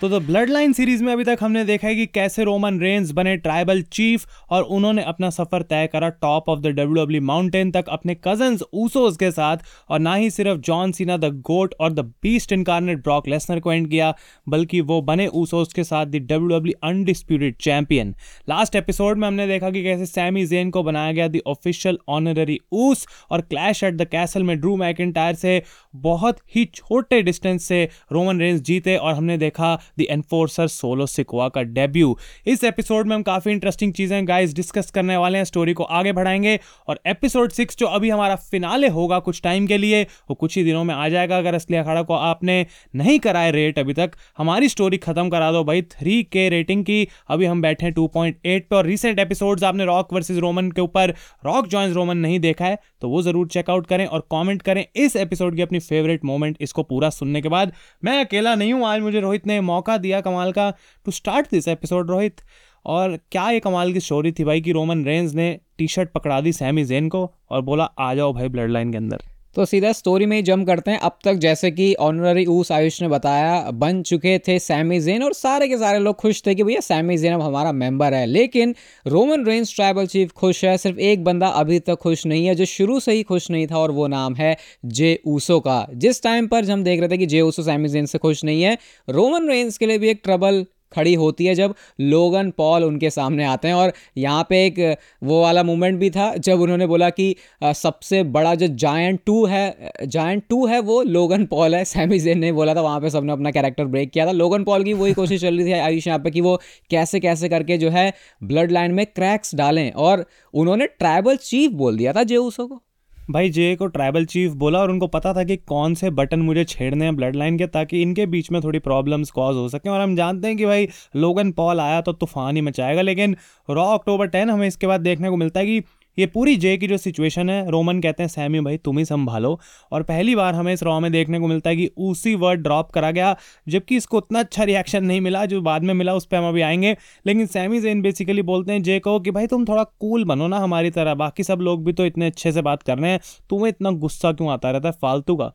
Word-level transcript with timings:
तो 0.00 0.08
the 0.08 0.14
blood 0.22 0.50
line 0.50 0.72
series 0.72 1.02
में 1.04 1.12
अभी 1.12 1.24
तक 1.24 1.38
हमने 1.40 1.64
देखा 1.64 1.88
है 1.88 1.94
कि 1.94 2.04
कैसे 2.06 2.44
रोमन 2.44 2.78
रेंज 2.80 3.10
बने 3.10 3.36
ट्राइबल 3.36 3.80
चीफ 3.82 4.26
और 4.50 4.62
उन्होंने 4.62 5.02
अपना 5.02 5.28
सफ़र 5.30 5.62
तय 5.62 5.86
करा 5.92 6.08
top 6.22 6.48
of 6.48 6.60
the 6.60 6.66
W 6.68 7.04
W 7.04 7.20
mountain 7.22 7.70
तक 7.70 7.84
अपने 7.88 8.16
कज़न 8.24 8.58
ऊसोस 8.74 9.16
के 9.16 9.30
साथ 9.30 9.58
और 9.90 9.98
ना 9.98 10.14
ही 10.14 10.28
सिर्फ़ 10.30 10.58
जॉन 10.60 10.92
सीना 10.92 11.16
द 11.16 11.30
गोट 11.46 11.74
और 11.80 11.92
the 11.92 12.00
beast 12.22 12.52
incarnate 12.52 12.98
Brock 12.98 13.28
Lesnar 13.28 13.60
को 13.60 13.72
एंड 13.72 13.88
किया, 13.90 14.12
बल्कि 14.48 14.80
वो 14.80 15.00
बने 15.02 15.26
ऊसोज 15.34 15.72
के 15.72 15.84
साथ 15.84 16.06
the 16.06 16.16
W 16.32 16.48
W 16.48 16.74
undisputed 16.84 17.56
champion 17.60 18.14
last 18.48 18.76
episode 18.76 19.18
में 19.18 19.26
हमने 19.28 19.46
देखा 19.46 19.70
कि 19.70 19.82
कैसे 19.82 20.06
सैमी 20.06 20.44
जेन 20.46 20.70
को 20.70 20.82
बनाया 20.82 21.12
गया 21.12 21.28
द 21.28 21.40
ऑफिशियल 21.46 21.98
ऑनररी 22.08 22.58
ऊस 22.74 23.06
और 23.30 23.40
क्लैश 23.40 23.82
एट 23.84 23.94
द 23.94 24.08
कैसल 24.12 24.42
में 24.42 24.58
ड्रू 24.60 24.76
मैकिटायर 24.76 25.34
से 25.36 25.62
बहुत 26.02 26.40
ही 26.56 26.64
छोटे 26.74 27.22
डिस्टेंस 27.22 27.64
से 27.64 27.82
रोमन 28.12 28.40
रेंज 28.40 28.62
जीते 28.62 28.96
और 28.96 29.14
हमने 29.14 29.38
देखा 29.38 29.74
द 29.98 30.06
एनफोर्सर 30.10 30.66
सोलो 30.68 31.06
सिकोआ 31.06 31.48
का 31.48 31.62
डेब्यू 31.62 32.16
इस 32.46 32.64
एपिसोड 32.64 33.06
में 33.06 33.14
हम 33.16 33.22
काफ़ी 33.22 33.52
इंटरेस्टिंग 33.52 33.92
चीज़ें 33.92 34.26
गाइस 34.28 34.54
डिस्कस 34.54 34.90
करने 34.90 35.16
वाले 35.16 35.38
हैं 35.38 35.44
स्टोरी 35.44 35.72
को 35.72 35.84
आगे 35.84 36.12
बढ़ाएँगे 36.12 36.58
और 36.88 37.00
एपिसोड 37.06 37.52
सिक्स 37.52 37.76
जो 37.78 37.86
अभी 37.88 38.10
हमारा 38.10 38.36
फिनाले 38.36 38.88
होगा 38.88 39.18
कुछ 39.18 39.40
टाइम 39.42 39.66
के 39.66 39.78
लिए, 39.78 40.02
वो 40.02 40.34
कुछ 40.34 40.56
ही 40.56 40.64
दिनों 40.64 40.84
में 40.84 40.94
आ 40.94 41.08
जाएगा। 41.08 41.38
अगर 41.38 41.54
असली 41.54 41.76
अखाड़ा 41.76 42.02
को 42.02 42.14
आपने 42.14 42.66
नहीं 42.96 43.18
कराए 43.18 43.50
रेट 43.50 43.78
अभी 43.78 43.92
तक, 43.92 44.10
हमारी 44.38 44.68
स्टोरी 44.68 44.96
खत्म 44.98 45.28
करा 45.28 45.50
दो 45.52 45.62
भाई 45.64 45.82
थ्री 45.82 46.22
के 46.22 46.48
रेटिंग 46.48 46.84
की। 46.84 47.06
अभी 47.28 47.46
हम 47.46 47.62
बैठे 47.62 47.86
हैं 47.86 47.92
टू 47.94 48.06
पॉइंट 48.06 48.46
एट 48.46 48.68
पे 48.68 48.76
और 48.76 48.86
रिसेंट 48.86 49.18
एपिसोड्स 49.18 49.64
आपने 49.64 49.84
रॉक 49.84 50.12
वर्सेज 50.12 50.38
रोमन 50.38 50.70
के 50.70 50.80
ऊपर 50.80 51.14
रॉक 51.46 51.66
जॉइंस 51.66 51.94
रोमन 51.94 52.18
नहीं 52.18 52.40
देखा 52.40 52.64
है 52.64 52.78
तो 53.00 53.08
वो 53.08 53.22
ज़रूर 53.22 53.48
चेकआउट 53.48 53.86
करें 53.86 54.04
और 54.06 54.20
कॉमेंट 54.30 54.62
करें 54.62 54.84
इस 54.96 55.16
एपिसोड 55.16 55.56
की 55.56 55.62
अपनी 55.62 55.78
फेवरेट 55.78 56.24
मोमेंट 56.24 56.56
इसको 56.60 56.82
पूरा 56.82 57.10
सुनने 57.10 57.40
के 57.42 57.48
बाद। 57.48 57.72
मैं 58.04 58.18
अकेला 58.24 58.54
नहीं 58.54 58.72
हूँ, 58.72 58.86
आज 58.86 59.00
मुझे 59.00 59.20
रोहित 59.20 59.46
ने 59.46 59.60
मौका 59.60 59.85
दिया 59.96 60.20
कमाल 60.20 60.52
का 60.52 60.70
to 61.04 61.10
start 61.10 61.46
this 61.50 61.68
episode 61.68 62.10
Rohit 62.10 62.40
और 62.86 63.18
क्या 63.32 63.50
ये 63.50 63.60
कमाल 63.60 63.92
की 63.92 64.00
स्टोरी 64.00 64.32
थी 64.32 64.44
भाई 64.44 64.60
कि 64.60 64.72
रोमन 64.72 65.04
रेंज 65.04 65.34
ने 65.34 65.60
टी 65.78 65.88
शर्ट 65.88 66.12
पकड़ा 66.12 66.40
दी 66.40 66.52
सैमी 66.52 66.84
जेन 66.84 67.08
को 67.08 67.34
और 67.50 67.60
बोला, 67.60 67.84
आ 67.84 68.14
जाओ 68.14 68.32
भाई 68.32 68.48
ब्लड 68.48 68.70
लाइन 68.70 68.90
के 68.90 68.96
अंदर. 68.96 69.18
तो 69.56 69.64
सीधा 69.64 69.92
स्टोरी 69.92 70.26
में 70.26 70.36
ही 70.36 70.42
जम 70.42 70.64
करते 70.64 70.90
हैं। 70.90 70.98
अब 70.98 71.18
तक 71.24 71.34
जैसे 71.34 71.70
कि 71.70 71.94
ऑनररी 71.94 72.44
ऊस 72.46 72.72
आयुष 72.72 73.00
ने 73.02 73.08
बताया, 73.08 73.70
बन 73.70 74.02
चुके 74.02 74.38
थे 74.38 74.58
सैमी 74.58 75.00
जेन 75.00 75.22
और 75.22 75.32
सारे 75.32 75.68
के 75.68 75.78
सारे 75.78 75.98
लोग 75.98 76.16
खुश 76.16 76.42
थे 76.46 76.54
कि 76.54 76.62
भैया 76.62 76.80
सैमी 76.80 77.16
जेन 77.16 77.34
अब 77.34 77.42
हमारा 77.42 77.72
मेंबर 77.72 78.14
है। 78.14 78.26
लेकिन 78.26 78.74
रोमन 79.06 79.44
रेंज 79.46 79.74
ट्राइबल 79.74 80.06
चीफ 80.06 80.32
खुश 80.32 80.64
है, 80.64 80.76
सिर्फ़ 80.78 80.98
एक 80.98 81.24
बंदा 81.24 81.46
अभी 81.46 81.78
तक 81.78 81.94
खुश 81.94 82.26
नहीं 82.26 82.46
है, 82.46 82.54
जो 82.54 82.64
शुरू 82.64 83.00
से 83.00 83.12
ही 83.12 83.22
खुश 83.22 83.50
नहीं 83.50 83.66
था 83.66 83.78
और 83.78 83.90
वो 83.90 84.06
नाम 84.06 84.34
है 84.34 84.56
जे 84.84 85.18
ऊसो 85.26 85.60
का। 85.60 85.86
जिस 85.94 86.22
टाइम 86.22 86.46
पर 86.46 86.70
हम 86.70 86.84
देख 86.84 87.00
रहे 87.00 87.08
थे 87.08 87.18
कि 87.18 87.26
जे 87.26 87.40
ऊसो 87.40 87.62
सैमी 87.62 87.88
जेन 87.88 88.06
से 88.06 88.18
खुश 88.18 88.44
नहीं 88.44 88.62
है 88.62 88.78
रोमन 89.10 89.48
रेंज 89.48 89.78
के 89.78 89.86
लिए 89.86 89.98
भी 89.98 90.08
एक 90.08 90.20
ट्रबल 90.24 90.64
खड़ी 90.96 91.14
होती 91.16 91.46
है 91.46 91.54
जब 91.54 91.74
लोगन 92.02 92.50
पॉल 92.58 92.84
उनके 92.84 93.10
सामने 93.10 93.44
आते 93.46 93.68
हैं। 93.68 93.74
और 93.76 93.92
यहाँ 94.18 94.46
पे 94.50 94.64
एक, 94.66 94.96
वो 95.22 95.40
वाला 95.42 95.62
मोमेंट 95.64 95.98
भी 96.00 96.10
था, 96.10 96.32
जब 96.36 96.60
उन्होंने 96.60 96.86
बोला 96.86 97.10
कि 97.10 97.34
सबसे 97.62 98.22
बड़ा 98.30 98.54
जो 98.54 98.66
जायंट 98.76 99.20
टू 99.26 99.44
है 99.46 99.92
जायंट 100.04 100.42
टू 100.48 100.64
है 100.66 100.80
वो 100.82 101.00
लोगन 101.04 101.44
पॉल 101.46 101.74
है। 101.74 101.84
सैमी 101.86 102.18
जेन 102.18 102.38
ने 102.38 102.52
बोला 102.52 102.74
था, 102.74 102.80
वहाँ 102.80 103.00
पे 103.00 103.10
सबने 103.10 103.32
अपना 103.32 103.50
कैरेक्टर 103.50 103.84
ब्रेक 103.86 104.10
किया 104.10 104.26
था। 104.26 104.32
लोगन 104.32 104.64
पॉल 104.64 104.84
की 104.84 104.92
वही 104.94 105.12
कोशिश 105.14 105.40
चल 105.40 105.56
रही 105.56 105.66
थी 105.66 105.72
आयुष 105.72 106.06
यहाँ 106.06 106.18
पे 106.18 106.30
कि 106.30 106.40
वो 106.40 106.56
कैसे 106.90 107.20
कैसे 107.20 107.48
करके 107.48 107.78
जो 107.78 107.90
है 107.90 108.12
ब्लड 108.42 108.72
लाइन 108.72 108.94
में 108.94 109.04
क्रैक्स 109.06 109.54
डालें। 109.54 109.90
और 109.92 110.24
उन्होंने 110.54 110.86
ट्राइबल 110.88 111.36
चीफ 111.38 111.70
बोल 111.72 111.96
दिया 111.96 112.12
था 112.12 112.22
जेऊसो 112.24 112.66
को। 112.66 112.82
भाई 113.28 113.48
जे 113.50 113.74
को 113.76 113.86
ट्राइबल 113.86 114.24
चीफ 114.24 114.52
बोला 114.54 114.78
और 114.78 114.90
उनको 114.90 115.06
पता 115.08 115.32
था 115.34 115.42
कि 115.44 115.56
कौन 115.58 115.94
से 115.94 116.10
बटन 116.10 116.40
मुझे 116.40 116.64
छेड़ने 116.64 117.04
हैं 117.04 117.14
ब्लड 117.16 117.36
लाइन 117.36 117.56
के 117.58 117.66
ताकि 117.66 118.02
इनके 118.02 118.26
बीच 118.26 118.50
में 118.52 118.60
थोड़ी 118.62 118.78
प्रॉब्लम्स 118.78 119.30
कॉज 119.30 119.56
हो 119.56 119.68
सकें। 119.68 119.90
और 119.90 120.00
हम 120.00 120.14
जानते 120.16 120.48
हैं 120.48 120.56
कि 120.56 120.66
भाई 120.66 120.88
लोगन 121.16 121.50
पॉल 121.52 121.80
आया 121.80 122.00
तो 122.00 122.12
तूफ़ान 122.12 122.56
ही 122.56 122.62
मचाएगा, 122.62 123.02
लेकिन 123.02 123.36
रॉ 123.68 123.86
अक्टूबर 123.94 124.26
टेन 124.26 124.50
हमें 124.50 124.66
इसके 124.68 124.86
बाद 124.86 125.00
देखने 125.00 125.30
को 125.30 125.36
मिलता 125.36 125.60
है 125.60 125.66
कि 125.66 125.80
ये 126.18 126.26
पूरी 126.26 126.56
जे 126.56 126.76
की 126.76 126.86
जो 126.86 126.96
सिचुएशन 126.96 127.50
है 127.50 127.70
रोमन 127.70 128.00
कहते 128.00 128.22
हैं, 128.22 128.28
सैमी 128.28 128.60
भाई, 128.60 128.76
तुम 128.76 128.98
ही 128.98 129.04
संभालो। 129.04 129.60
और 129.92 130.02
पहली 130.02 130.34
बार 130.34 130.54
हमें 130.54 130.72
इस 130.72 130.82
रॉ 130.82 131.00
में 131.00 131.12
देखने 131.12 131.38
को 131.38 131.46
मिलता 131.46 131.70
है 131.70 131.76
कि 131.76 131.90
उसी 131.96 132.34
वर्ड 132.34 132.60
ड्रॉप 132.60 132.90
करा 132.90 133.10
गया, 133.10 133.36
जबकि 133.68 133.96
इसको 133.96 134.16
उतना 134.16 134.38
अच्छा 134.38 134.64
रिएक्शन 134.64 135.04
नहीं 135.04 135.20
मिला, 135.20 135.46
जो 135.46 135.60
बाद 135.60 135.82
में 135.82 135.94
मिला, 135.94 136.14
उस 136.14 136.26
पर 136.26 136.36
हम 136.36 136.48
अभी 136.48 136.60
आएँगे। 136.60 136.96
लेकिन 137.26 137.46
सैमी 137.46 137.80
जेन 137.80 138.02
बेसिकली 138.02 138.42
बोलते 138.42 138.72
हैं 138.72 138.82
जे 138.82 138.98
को 138.98 139.20
कि 139.20 139.30
भाई, 139.30 139.46
तुम 139.46 139.64
थोड़ा 139.64 139.84
कूल 139.84 140.24
बनो 140.24 140.46
ना 140.46 140.58
हमारी 140.58 140.90
तरह। 140.90 141.14
बाकी 141.14 141.42
सब 141.42 141.58
लोग 141.58 141.84
भी 141.84 141.92
तो 141.92 142.06
इतने 142.06 142.26
अच्छे 142.26 142.52
से 142.52 142.62
बात 142.62 142.82
कर 142.82 142.98
रहे 142.98 143.10
हैं। 143.10 143.20
तुम्हें 143.50 143.68
इतना 143.68 143.90
गुस्सा 143.90 144.32
क्यों 144.32 144.50
आता 144.50 144.70
रहता 144.70 144.88
है? 144.88 144.94
फालतू 145.02 145.36
का। 145.36 145.52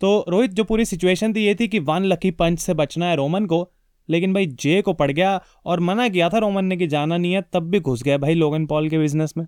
तो 0.00 0.24
रोहित, 0.28 0.50
जो 0.50 0.64
पूरी 0.64 0.84
सिचुएशन 0.84 1.32
थी, 1.32 1.40
ये 1.40 1.54
थी 1.54 1.68
कि 1.68 1.78
वन 1.78 2.04
लकी 2.04 2.30
पंच 2.30 2.58
से 2.58 2.74
बचना 2.74 3.06
है 3.06 3.16
रोमन 3.16 3.46
को। 3.46 3.70
लेकिन 4.08 4.34
भाई 4.34 4.46
जे 4.46 4.82
को 4.82 4.92
पड़ 4.92 5.10
गया 5.10 5.42
और 5.66 5.80
मना 5.80 6.08
किया 6.08 6.28
था 6.28 6.38
रोमन 6.38 6.64
ने 6.64 6.76
कि 6.76 6.86
जाना 6.86 7.16
नहीं 7.16 7.32
है, 7.32 7.42
तब 7.52 7.62
भी 7.62 7.80
घुस 7.80 8.02
गया 8.02 8.18
भाई 8.18 8.34
लोगन 8.34 8.66
पॉल 8.66 8.88
के 8.88 8.98
बिज़नेस 8.98 9.34
में। 9.36 9.46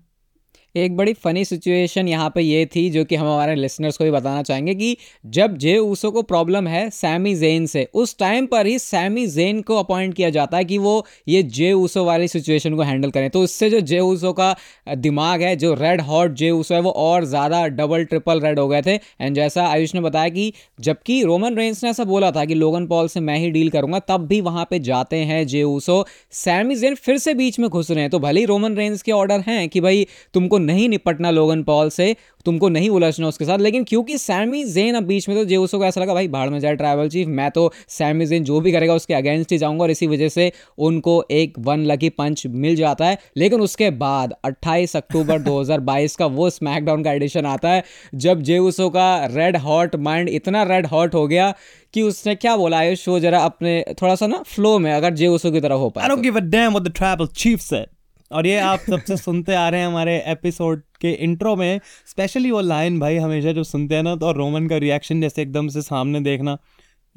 एक 0.75 0.95
बड़ी 0.97 1.13
फनी 1.15 1.43
सिचुएशन 1.45 2.07
यहाँ 2.07 2.29
पे 2.29 2.41
ये 2.41 2.65
थी, 2.65 2.89
जो 2.89 3.03
कि 3.05 3.15
हम 3.15 3.27
हमारे 3.27 3.55
लिसनर्स 3.55 3.97
को 3.97 4.03
भी 4.03 4.11
बताना 4.11 4.41
चाहेंगे 4.43 4.73
कि 4.75 4.97
जब 5.27 5.55
जे 5.57 5.77
ऊसो 5.77 6.11
को 6.11 6.21
प्रॉब्लम 6.23 6.67
है 6.67 6.89
सैमी 6.91 7.33
जेन 7.35 7.65
से, 7.65 7.87
उस 7.93 8.17
टाइम 8.19 8.45
पर 8.45 8.65
ही 8.65 8.77
सैमी 8.79 9.25
जेन 9.27 9.61
को 9.61 9.77
अपॉइंट 9.77 10.13
किया 10.13 10.29
जाता 10.29 10.57
है 10.57 10.65
कि 10.65 10.77
वो 10.77 11.05
ये 11.27 11.43
जे 11.45 11.71
ऊसो 11.73 12.03
वाली 12.05 12.27
सिचुएशन 12.27 12.75
को 12.75 12.81
हैंडल 12.81 13.11
करें। 13.11 13.29
तो 13.29 13.43
इससे 13.43 13.69
जो 13.69 13.79
जे 13.81 13.99
ऊसो 13.99 14.33
का 14.33 14.55
दिमाग 14.87 15.41
है, 15.41 15.55
जो 15.55 15.73
रेड 15.73 16.01
हॉट 16.01 16.33
जे 16.33 16.49
ऊसो 16.51 16.75
है, 16.75 16.81
वो 16.81 16.91
और 16.91 17.25
ज़्यादा 17.25 17.65
डबल 17.69 18.03
ट्रिपल 18.05 18.41
रेड 18.41 18.59
हो 18.59 18.67
गए 18.67 18.81
थे। 18.81 18.95
एंड 18.95 19.35
जैसा 19.35 19.67
आयुष 19.67 19.95
ने 19.95 20.01
बताया 20.01 20.29
कि 20.29 20.51
जबकि 20.79 21.21
रोमन 21.23 21.55
रेंस 21.55 21.83
ने 21.83 21.89
ऐसा 21.89 22.03
बोला 22.05 22.31
था 22.31 22.45
कि 22.45 22.53
लोगन 22.55 22.87
पॉल 22.87 23.07
से 23.07 23.19
मैं 23.21 23.37
ही 23.39 23.49
डील 23.51 23.69
करूँगा, 23.69 23.99
तब 23.99 24.27
भी 24.27 24.41
वहाँ 24.41 24.67
पे 24.69 24.79
जाते 24.81 25.17
हैं 25.17 25.45
जे 25.47 25.63
ऊसो। 25.65 26.05
सैमी 26.33 26.75
जेन 26.75 26.95
फिर 26.97 27.17
से 27.17 27.33
बीच 27.35 27.59
में 27.59 27.69
घुस 27.69 27.91
रहे 27.91 28.01
हैं 28.01 28.09
तो 28.09 28.19
भले 28.19 28.39
ही 28.39 28.45
रोमन 28.45 28.75
रेंस 28.75 29.01
के 29.01 29.11
ऑर्डर 29.13 29.43
हैं 29.47 29.67
कि 29.69 29.81
भाई 29.81 30.05
तुमको 30.33 30.57
नहीं 30.65 30.89
निपटना 30.89 31.31
लोगन 31.31 31.63
पॉल 31.63 31.89
से 31.89 32.15
तुमको 32.45 32.69
नहीं 32.69 32.89
उलझना 32.89 33.27
उसके 33.27 33.45
साथ। 33.45 33.59
लेकिन 33.59 33.83
क्योंकि 33.83 34.17
सैमी 34.17 34.63
जेन 34.63 34.95
अब 34.95 35.03
बीच 35.03 35.29
में 35.29 35.37
तो 35.37 35.45
जेउसो 35.45 35.77
को 35.77 35.85
ऐसा 35.85 36.01
लगा 36.01 36.13
भाई 36.13 36.27
भाड़ 36.27 36.49
में 36.49 36.59
जाए 36.59 36.75
ट्राइबल 36.75 37.09
चीफ 37.09 37.27
मैं 37.27 37.49
तो 37.51 37.71
सैमी 37.89 38.25
जेन 38.25 38.43
जो 38.43 38.59
भी 38.61 38.71
करेगा 38.71 38.93
उसके 38.93 39.13
अगेंस्ट 39.13 39.51
ही 39.51 39.57
जाऊँगा 39.57 39.83
और 39.83 39.91
इसी 39.91 40.07
वजह 40.07 40.29
से 40.29 40.51
उनको 40.77 41.23
एक 41.31 41.53
वन 41.59 41.85
लकी 41.85 42.09
पंच 42.09 42.47
मिल 42.47 42.75
जाता 42.75 43.05
है। 43.05 43.17
लेकिन 43.37 43.61
उसके 43.61 43.89
बाद 43.89 44.33
28 44.45 44.95
अक्टूबर 44.95 45.41
2022 45.49 46.15
का 46.15 46.25
वो 46.25 46.49
स्मैकडाउन 46.49 47.03
का 47.03 47.11
एडिशन 47.11 47.45
आता 47.45 47.69
है 47.69 47.83
जब 48.15 48.41
जेउसो 48.41 48.89
का 48.89 49.25
रेड 49.25 49.57
हॉट 49.57 49.95
माइंड 49.95 50.29
इतना 50.29 50.63
रेड 50.63 50.87
हॉट 50.87 51.15
हो 51.15 51.27
गया 51.27 51.53
कि 51.93 52.01
उसने 52.01 52.35
क्या 52.35 52.55
बोला 52.57 52.77
आयुष 52.77 53.07
वो 53.07 53.19
जरा 53.19 53.39
अपने 53.39 53.85
थोड़ा 54.01 54.15
सा 54.15 54.27
ना 54.27 54.43
फ्लो 54.47 54.79
में 54.79 54.93
अगर 54.93 55.13
जेउसो 55.13 55.51
की 55.51 55.61
तरह 55.61 55.75
हो 55.75 55.89
पाए 55.89 56.05
I 56.05 56.11
don't 56.11 56.25
give 56.25 56.39
a 56.41 56.47
damn 56.53 56.73
what 56.75 56.87
the 56.87 56.95
tribal 57.01 57.31
chief 57.43 57.61
said. 57.71 57.94
और 58.31 58.47
ये 58.47 58.59
आप 58.59 58.79
सबसे 58.79 59.17
सुनते 59.25 59.55
आ 59.55 59.69
रहे 59.69 59.79
हैं 59.81 59.87
हमारे 59.87 60.23
एपिसोड 60.27 60.81
के 61.01 61.11
इंट्रो 61.11 61.55
में 61.55 61.79
स्पेशली 62.07 62.51
वो 62.51 62.61
लाइन 62.61 62.99
भाई 62.99 63.17
हमेशा 63.17 63.51
जो 63.51 63.63
सुनते 63.63 63.95
हैं 63.95 64.03
ना 64.03 64.15
तो 64.15 64.31
रोमन 64.31 64.67
का 64.67 64.77
रिएक्शन 64.77 65.21
जैसे 65.21 65.41
एकदम 65.41 65.67
से 65.67 65.81
सामने 65.81 66.21
देखना। 66.21 66.57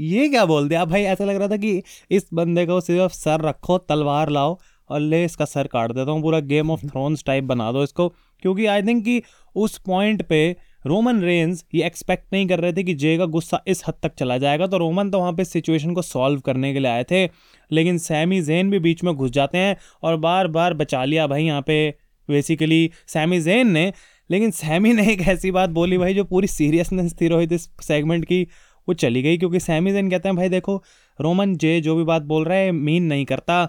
ये 0.01 0.29
क्या 0.29 0.45
बोल 0.45 0.69
दिया? 0.69 0.85
भाई 0.85 1.03
ऐसा 1.03 1.25
लग 1.25 1.37
रहा 1.37 1.49
था 1.49 1.57
कि 1.57 1.83
इस 2.11 2.29
बंदे 2.35 2.67
को 2.67 2.81
सिर्फ़ 2.81 3.13
सर 3.13 3.41
रखो 3.41 3.79
तलवार 3.79 4.29
लाओ 4.29 4.59
और 4.91 5.01
ले 5.01 5.25
इसका 5.25 5.45
सर 5.45 5.67
काट 5.67 5.93
देता 5.93 6.11
हूँ 6.11 6.23
पूरा 6.23 6.41
गेम 6.41 6.71
ऑफ़ 6.71 6.87
थ्रोन्स 6.87 7.25
टाइप 7.25 7.45
बना 7.45 7.73
दो 7.73 7.83
इसको। 7.83 8.09
क्योंकि 8.43 8.67
आई 8.67 8.83
थिंक 8.83 9.05
कि 9.05 9.23
उस 9.57 9.79
पॉइंट 9.79 10.23
पे 10.23 10.56
रोमन 10.88 11.20
रेंज 11.20 11.62
ये 11.75 11.85
एक्सपेक्ट 11.87 12.32
नहीं 12.32 12.46
कर 12.49 12.61
रहे 12.61 12.73
थे 12.73 12.82
कि 12.82 12.94
जे 12.94 13.17
का 13.19 13.25
गुस्सा 13.26 13.61
इस 13.67 13.82
हद 13.88 13.94
तक 14.02 14.14
चला 14.14 14.38
जाएगा। 14.38 14.67
तो 14.67 14.79
रोमन 14.79 15.11
तो 15.11 15.19
वहाँ 15.19 15.32
पे 15.32 15.44
सिचुएशन 15.44 15.93
को 15.94 16.02
सॉल्व 16.02 16.40
करने 16.40 16.73
के 16.73 16.79
लिए 16.79 16.90
आए 16.90 17.05
थे, 17.05 17.25
लेकिन 17.70 17.99
सैमी 17.99 18.40
जेन 18.43 18.70
भी 18.70 18.79
बीच 18.79 19.05
में 19.05 19.14
घुस 19.14 19.31
जाते 19.31 19.58
हैं 19.58 19.76
और 20.02 20.17
बार 20.17 20.49
बार 20.49 20.75
बचा 20.75 21.05
लिया 21.05 21.26
भाई 21.26 21.44
यहाँ 21.44 21.62
पे 21.62 21.88
बेसिकली 22.29 22.90
सैमी 23.06 23.40
जेन 23.40 23.70
ने। 23.70 23.93
लेकिन 24.31 24.50
सैमी 24.50 24.93
ने 24.93 25.06
एक 25.12 25.20
ऐसी 25.29 25.50
बात 25.50 25.70
बोली 25.70 25.99
भाई 25.99 26.14
जो 26.14 26.25
पूरी 26.25 26.46
सीरियसनेस 26.46 27.14
थी 27.20 27.29
रोहित 27.29 27.52
इस 27.52 27.69
सेगमेंट 27.82 28.25
की, 28.25 28.43
वो 28.88 28.94
चली 28.94 29.23
गई। 29.23 29.38
क्योंकि 29.38 29.61
सैमी 29.61 29.93
जेन 29.93 30.11
कहते 30.11 30.29
हैं, 30.29 30.37
भाई 30.37 30.49
देखो, 30.49 30.82
रोमन 31.19 31.56
जे 31.56 31.81
जो 31.81 31.96
भी 31.96 32.05
बात 32.05 32.23
बोल 32.23 32.44
रहा 32.44 32.58
है 32.58 32.73
मीन 32.73 33.05
नहीं 33.05 33.25
करता 33.25 33.62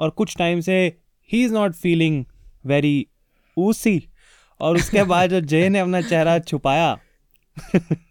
और 0.00 0.10
कुछ 0.10 0.36
टाइम 0.36 0.60
से 0.60 0.76
ही 1.30 1.44
is 1.44 1.54
not 1.54 1.72
feeling 1.72 2.24
very 2.66 3.06
Uce 3.56 4.02
और 4.64 4.76
उसके 4.76 5.02
बाद 5.04 5.30
जो 5.30 5.40
जय 5.42 5.68
ने 5.68 5.78
अपना 5.78 6.00
चेहरा 6.02 6.38
छुपाया। 6.40 6.96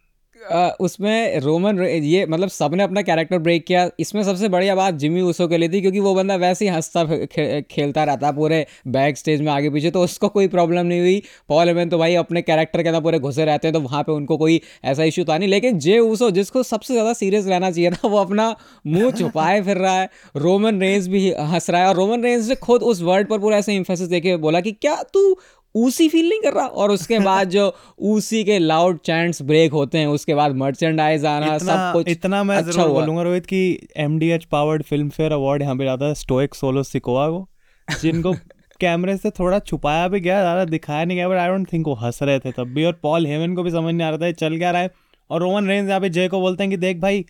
उसमें 0.81 1.39
रोमन 1.39 1.79
ये 1.79 2.25
मतलब 2.25 2.49
सबने 2.49 2.83
अपना 2.83 3.01
कैरेक्टर 3.01 3.37
ब्रेक 3.39 3.65
किया। 3.65 3.89
इसमें 3.99 4.23
सबसे 4.23 4.47
बढ़िया 4.49 4.73
बात 4.75 4.93
जिमी 4.93 5.21
ऊसो 5.21 5.47
के 5.47 5.57
लिए 5.57 5.69
थी 5.69 5.79
क्योंकि 5.81 5.99
वो 5.99 6.13
बंदा 6.15 6.35
वैसे 6.35 6.65
ही 6.65 6.71
हंसता 6.71 7.03
खे, 7.05 7.61
खेलता 7.61 8.03
रहता 8.03 8.31
पूरे 8.31 8.65
बैक 8.87 9.17
स्टेज 9.17 9.41
में 9.41 9.51
आगे 9.51 9.69
पीछे 9.69 9.91
तो 9.91 10.01
उसको 10.03 10.29
कोई 10.29 10.47
प्रॉब्लम 10.47 10.85
नहीं 10.85 10.99
हुई। 10.99 11.21
पॉल 11.49 11.69
एवन 11.69 11.89
तो 11.89 11.97
भाई 11.97 12.15
अपने 12.15 12.41
कैरेक्टर 12.41 12.83
के 12.83 12.89
अंदर 12.89 13.01
पूरे 13.01 13.19
घुसे 13.19 13.45
रहते 13.45 13.67
हैं 13.67 13.73
तो 13.73 13.81
वहाँ 13.81 14.03
पे 14.03 14.11
उनको 14.11 14.37
कोई 14.37 14.59
ऐसा 14.85 15.03
इशू 15.03 15.23
था 15.23 15.37
नहीं। 15.37 15.49
लेकिन 15.49 15.79
जे 15.79 15.97
ऊसो 16.01 16.31
जिसको 16.31 16.63
सबसे 16.63 16.93
ज़्यादा 16.93 17.13
सीरियस 17.13 17.47
रहना 17.47 17.71
चाहिए 17.71 17.91
था 17.91 18.07
वो 18.07 18.17
अपना 18.17 18.55
मुँह 18.87 19.11
छुपाए 19.13 19.61
फिर 19.61 19.77
रहा 19.77 19.95
है। 19.95 20.09
रोमन 20.37 20.81
रेंज 20.81 21.07
भी 21.07 21.29
हंस 21.31 21.69
रहा 21.69 21.81
है 21.81 21.87
और 21.87 21.95
रोमन 21.95 22.23
रेंज 22.23 22.49
ने 22.49 22.55
खुद 22.61 22.83
उस 22.83 23.01
वर्ड 23.03 23.29
पर 23.29 23.39
पूरा 23.39 23.57
ऐसे 23.57 23.75
इम्फेसिस 23.75 24.07
देके 24.09 24.37
बोला 24.39 24.61
कि 24.61 24.71
क्या 24.73 25.01
तू 25.13 25.29
ऊसी 25.75 26.07
फील 26.09 26.29
नहीं 26.29 26.39
कर 26.41 26.53
रहा। 26.53 26.65
और 26.65 26.91
उसके 26.91 27.19
बाद 27.27 27.49
जो 27.49 27.73
ऊसी 27.99 28.43
के 28.43 28.57
लाउड 28.59 28.99
चैंट्स 29.05 29.41
ब्रेक 29.41 29.71
होते 29.71 29.97
हैं 29.97 30.07
उसके 30.07 30.35
बाद 30.35 30.55
मर्चेंडाइज 30.55 31.25
आना 31.25 31.55
इतना 31.55 31.75
सब 31.77 31.93
कुछ 31.93 32.07
इतना 32.07 32.43
मैं 32.43 32.57
अच्छा 32.57 32.71
ज़रूर 32.71 32.89
बोलूँगा 32.89 33.21
रोहित 33.21 33.45
कि 33.45 33.61
MDH 33.97 34.45
powered 34.45 34.83
film 34.83 35.09
fair 35.09 35.31
award 35.31 35.61
यहाँ 35.61 35.75
पे 35.75 35.83
जाता 35.83 36.05
है 36.05 36.13
स्टोइक 36.15 36.55
सोलो 36.55 36.83
सिकोआ 36.83 37.27
को 37.29 37.47
जिनको 37.87 38.33
कैमरे 38.79 39.15
से 39.17 39.29
थोड़ा 39.29 39.59
छुपाया 39.59 40.07
भी 40.07 40.19
गया 40.19 40.39
ज़्यादा 40.41 40.65
दिखाया 40.65 41.05
नहीं 41.05 41.17
गया 41.17 41.29
बट 41.29 41.37
आई 41.37 41.47
डोंट 41.47 41.71
थिंक 41.73 41.87
वो 41.87 41.93
हंस 41.95 42.21
रहे 42.23 42.39
थे 42.39 42.51
तब 42.51 42.73
भी। 42.73 42.83
और 42.83 42.99
पॉल 43.03 43.25
हेवन 43.25 43.55
को 43.55 43.63
भी 43.63 43.71
समझ 43.71 43.93
नहीं 43.93 44.07
आ 44.07 44.09
रहा 44.09 44.17
था 44.19 44.31
चल 44.31 44.57
क्या 44.57 44.71
रहा 44.71 44.81
है। 44.81 44.89
और 45.29 45.41
रोमन 45.41 45.67
रेंज 45.67 45.87
यहाँ 45.87 45.99
पे 46.01 46.09
जय 46.09 46.27
को 46.27 46.39
बोलते 46.41 46.63
हैं 46.63 46.69
कि 46.71 46.77
देख 46.77 46.97
भाई 46.97 47.25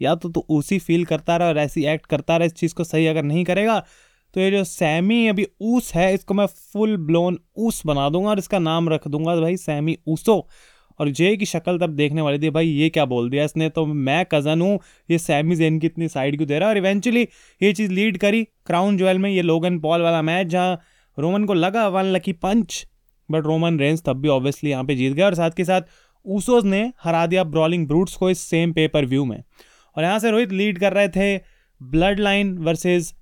या 0.00 0.14
तो 0.14 0.28
तू 0.28 0.44
उसी 0.50 0.78
फील 0.78 1.04
करता 1.04 1.36
रहा 1.36 1.48
और 1.48 1.58
ऐसी 1.58 1.84
एक्ट 1.84 2.06
करता 2.06 2.36
रहा 2.36 2.46
इस 2.46 2.52
चीज़ 2.54 2.74
को 2.74 2.84
सही 2.84 3.06
अगर 3.06 3.22
नहीं 3.22 3.44
करेगा 3.44 3.82
तो 4.36 4.40
ये 4.40 4.50
जो 4.50 4.62
सैमी 4.64 5.26
अभी 5.28 5.46
ऊस 5.62 5.94
है, 5.94 6.12
इसको 6.14 6.34
मैं 6.34 6.44
फुल 6.46 6.96
ब्लोन 6.98 7.38
ऊस 7.58 7.80
बना 7.86 8.08
दूँगा 8.10 8.30
और 8.30 8.38
इसका 8.38 8.58
नाम 8.58 8.88
रख 8.88 9.06
दूँगा 9.08 9.36
भाई 9.36 9.56
सैमी 9.56 9.96
ऊसो। 10.08 10.34
और 11.00 11.10
जय 11.10 11.36
की 11.36 11.46
शक्ल 11.46 11.78
तब 11.78 11.94
देखने 11.96 12.22
वाली 12.22 12.38
थी, 12.38 12.50
भाई 12.50 12.66
ये 12.66 12.88
क्या 12.88 13.04
बोल 13.04 13.30
दिया 13.30 13.44
इसने? 13.44 13.68
तो 13.68 13.84
मैं 13.86 14.24
कज़न 14.32 14.60
हूँ, 14.60 14.78
ये 15.08 15.18
सैमी 15.18 15.56
जेन 15.56 15.78
की 15.78 15.86
इतनी 15.86 16.08
साइड 16.08 16.36
क्यों 16.36 16.48
दे 16.48 16.58
रहा 16.58 16.68
है? 16.68 16.74
और 16.74 16.78
इवेंचुअली 16.78 17.22
ये 17.60 17.72
चीज़ 17.72 17.92
लीड 17.92 18.18
करी 18.18 18.44
क्राउन 18.66 18.96
ज्वेल 18.98 19.18
में, 19.18 19.30
ये 19.30 19.42
लोगन 19.42 19.78
पॉल 19.80 20.02
वाला 20.02 20.22
मैच 20.22 20.46
जहाँ 20.48 20.78
रोमन 21.18 21.44
को 21.44 21.54
लगा 21.54 21.88
one 21.88 22.12
lucky 22.12 22.32
punch 22.34 22.86
but 23.28 23.46
Roman 23.46 23.78
Reigns 23.80 24.02
तब 24.06 24.20
भी 24.20 24.28
ऑब्वियसली 24.28 24.70
यहाँ 24.70 24.84
पे 24.84 24.94
जीत 24.96 25.12
गया। 25.12 25.26
और 25.26 25.34
साथ 25.34 25.50
के 25.50 25.64
साथ 25.64 25.82
ऊसोज 26.26 26.64
ने 26.64 26.90
हरा 27.02 27.26
दिया 27.26 27.44
ब्रॉलिंग 27.46 27.86
ब्रूट्स 27.88 28.16
को 28.16 28.30
इस 28.30 28.40
सेम 28.40 28.72
पेपर 28.72 29.06
व्यू 29.06 29.24
में। 29.24 29.42
और 29.96 30.04
यहाँ 30.04 30.18
से 30.18 30.30
रोहित 30.30 30.52
लीड 30.52 30.78
कर 30.78 30.92
रहे 30.92 31.08
थे 31.10 31.36
ब्लड 31.80 32.20
लाइन 32.20 32.56
वर्सेज 32.58 33.14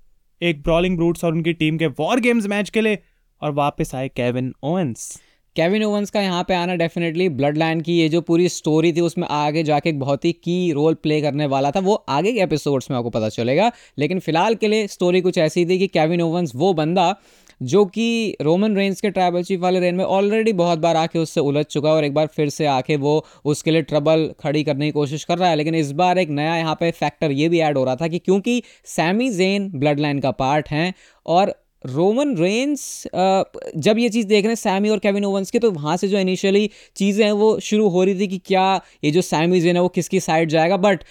एक 0.45 0.61
ब्रॉलिंग 0.61 0.97
ब्रूट्स 0.97 1.23
और 1.23 1.31
उनकी 1.31 1.53
टीम 1.53 1.77
के 1.77 1.87
वॉर 1.99 2.19
गेम्स 2.19 2.47
मैच 2.47 2.69
के 2.69 2.81
लिए 2.81 2.99
और 3.41 3.51
वापस 3.51 3.95
आए 3.95 4.07
केविन 4.07 4.53
ओवेंस 4.63 5.21
केविन 5.55 5.83
ओवंस 5.83 6.09
का 6.11 6.21
यहाँ 6.21 6.43
पे 6.43 6.53
आना 6.53 6.75
डेफिनेटली 6.75 7.27
ब्लड 7.29 7.57
लाइन 7.57 7.81
की 7.81 7.97
ये 7.97 8.07
जो 8.09 8.21
पूरी 8.21 8.47
स्टोरी 8.49 8.91
थी, 8.93 9.01
उसमें 9.01 9.27
आगे 9.27 9.63
जाके 9.63 9.89
एक 9.89 9.99
बहुत 9.99 10.25
ही 10.25 10.31
की 10.33 10.71
रोल 10.71 10.93
प्ले 10.93 11.21
करने 11.21 11.45
वाला 11.45 11.71
था, 11.71 11.79
वो 11.79 11.93
आगे 12.09 12.31
के 12.33 12.39
एपिसोड्स 12.39 12.91
में 12.91 12.97
आपको 12.97 13.09
पता 13.09 13.29
चलेगा। 13.29 13.71
लेकिन 13.97 14.19
फ़िलहाल 14.19 14.55
के 14.55 14.67
लिए 14.67 14.87
स्टोरी 14.87 15.21
कुछ 15.21 15.37
ऐसी 15.37 15.65
थी 15.65 15.77
कि 15.79 15.87
केविन 15.87 16.21
ओवंस 16.21 16.51
वो 16.55 16.73
बंदा 16.73 17.15
जो 17.61 17.85
कि 17.85 18.35
रोमन 18.41 18.75
रेंज 18.75 19.01
के 19.01 19.09
ट्राइबल 19.09 19.43
चीफ 19.43 19.59
वाले 19.59 19.79
रेन 19.79 19.95
में 19.95 20.03
ऑलरेडी 20.05 20.53
बहुत 20.53 20.79
बार 20.79 20.95
आके 20.95 21.19
उससे 21.19 21.39
उलझ 21.39 21.65
चुका 21.65 21.89
है 21.89 21.95
और 21.95 22.05
एक 22.05 22.13
बार 22.13 22.27
फिर 22.27 22.49
से 22.49 22.65
आके 22.65 22.95
वो 22.95 23.25
उसके 23.45 23.71
लिए 23.71 23.81
ट्रबल 23.81 24.29
खड़ी 24.39 24.63
करने 24.63 24.85
की 24.85 24.91
कोशिश 24.91 25.23
कर 25.23 25.37
रहा 25.37 25.49
है। 25.49 25.55
लेकिन 25.55 25.75
इस 25.75 25.91
बार 25.91 26.17
एक 26.17 26.29
नया 26.29 26.55
यहाँ 26.57 26.75
पे 26.79 26.91
फैक्टर 26.91 27.31
ये 27.31 27.49
भी 27.49 27.59
ऐड 27.59 27.77
हो 27.77 27.83
रहा 27.83 27.95
था 27.95 28.07
कि 28.07 28.19
क्योंकि 28.19 28.61
सैमी 28.85 29.29
जेन 29.29 29.71
ब्लड 29.75 29.99
लाइन 29.99 30.19
का 30.19 30.31
पार्ट 30.31 30.69
हैं 30.69 30.93
और 31.25 31.53
रोमन 31.85 32.35
रेंस 32.37 33.03
जब 33.07 33.97
ये 33.97 34.09
चीज़ 34.09 34.27
देख 34.27 34.43
रहे 34.43 34.51
हैं 34.51 34.55
सैमी 34.55 34.89
और 34.89 34.99
केविन 34.99 35.25
ओवंस 35.25 35.51
की 35.51 35.59
तो 35.59 35.71
वहाँ 35.71 35.97
से 35.97 36.07
जो 36.07 36.17
इनिशियली 36.19 36.69
चीज़ें 36.95 37.25
हैं, 37.25 37.31
वो 37.33 37.59
शुरू 37.61 37.87
हो 37.89 38.03
रही 38.03 38.19
थी 38.19 38.27
कि 38.27 38.37
क्या 38.45 38.73
ये 39.03 39.11
जो 39.11 39.21
सैमी 39.23 39.61
जेन 39.61 39.75
है 39.75 39.81
वो 39.81 39.87
किसकी 39.89 40.19
साइड 40.21 40.49
जाएगा। 40.49 40.77
बट 40.79 41.03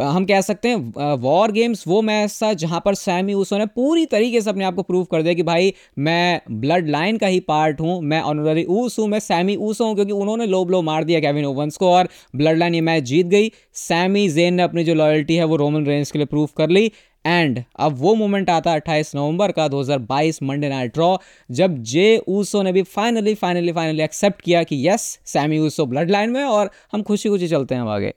हम 0.00 0.24
कह 0.24 0.40
सकते 0.40 0.68
हैं 0.68 1.14
वॉर 1.20 1.52
गेम्स 1.52 1.82
वो 1.88 2.00
मैच 2.02 2.32
था 2.32 2.52
जहाँ 2.54 2.80
पर 2.84 2.94
सैमी 2.94 3.34
उसो 3.34 3.58
ने 3.58 3.66
पूरी 3.68 4.04
तरीके 4.06 4.40
से 4.40 4.50
अपने 4.50 4.64
आप 4.64 4.74
को 4.74 4.82
प्रूव 4.82 5.04
कर 5.04 5.22
दिया 5.22 5.34
कि 5.34 5.42
भाई 5.42 5.72
मैं 5.98 6.40
ब्लड 6.50 6.88
लाइन 6.88 7.16
का 7.18 7.26
ही 7.26 7.40
पार्ट 7.42 7.80
हूँ, 7.80 8.00
मैं 8.02 8.20
ऑनररी 8.22 8.64
ऊस 8.64 8.98
हूँ, 8.98 9.06
मैं 9.08 9.18
सैमी 9.20 9.56
ऊसो 9.58 9.86
हूँ, 9.86 9.94
क्योंकि 9.94 10.12
उन्होंने 10.12 10.46
लो 10.46 10.64
ब्लो 10.64 10.82
मार 10.82 11.04
दिया 11.04 11.20
केविन 11.20 11.44
ओवंस 11.44 11.76
को 11.76 11.90
और 11.90 12.08
ब्लड 12.36 12.58
लाइन 12.58 12.74
ये 12.74 12.80
मैच 12.82 13.02
जीत 13.04 13.26
गई। 13.26 13.50
सैमी 13.74 14.28
जेन 14.28 14.54
ने 14.54 14.62
अपनी 14.62 14.84
जो 14.84 14.94
लॉयल्टी 14.94 15.36
है, 15.36 15.44
वो 15.44 15.56
रोमन 15.56 15.86
रेंज 15.86 16.10
के 16.10 16.18
लिए 16.18 16.26
प्रूव 16.26 16.48
कर 16.56 16.68
ली। 16.68 16.90
एंड 17.24 17.62
अब 17.78 17.96
वो 17.98 18.14
मोमेंट 18.14 18.50
आता 18.50 18.72
है 18.72 18.80
28 18.80 19.14
नवंबर 19.14 19.52
का 19.52 19.68
2022 19.68 20.42
मंडे 20.42 20.68
नाइट 20.68 20.92
ड्रॉ, 20.94 21.16
जब 21.50 21.76
जे 21.84 22.22
ऊसो 22.28 22.62
ने 22.62 22.72
भी 22.72 22.82
फाइनली 22.84 23.34
फाइनली 23.34 23.72
फाइनली 23.72 24.02
एक्सेप्ट 24.02 24.42
किया 24.42 24.62
कि 24.62 24.86
yes 24.88 25.02
Sami 25.26 25.58
Uso 25.58 25.86
blood 25.86 26.10
line 26.10 26.30
में 26.30 26.44
और 26.44 26.70
हम 26.92 27.02
खुशी 27.02 27.28
खुशी 27.28 27.48
चलते 27.48 27.74
हैं 27.74 27.88
आगे। 27.88 28.12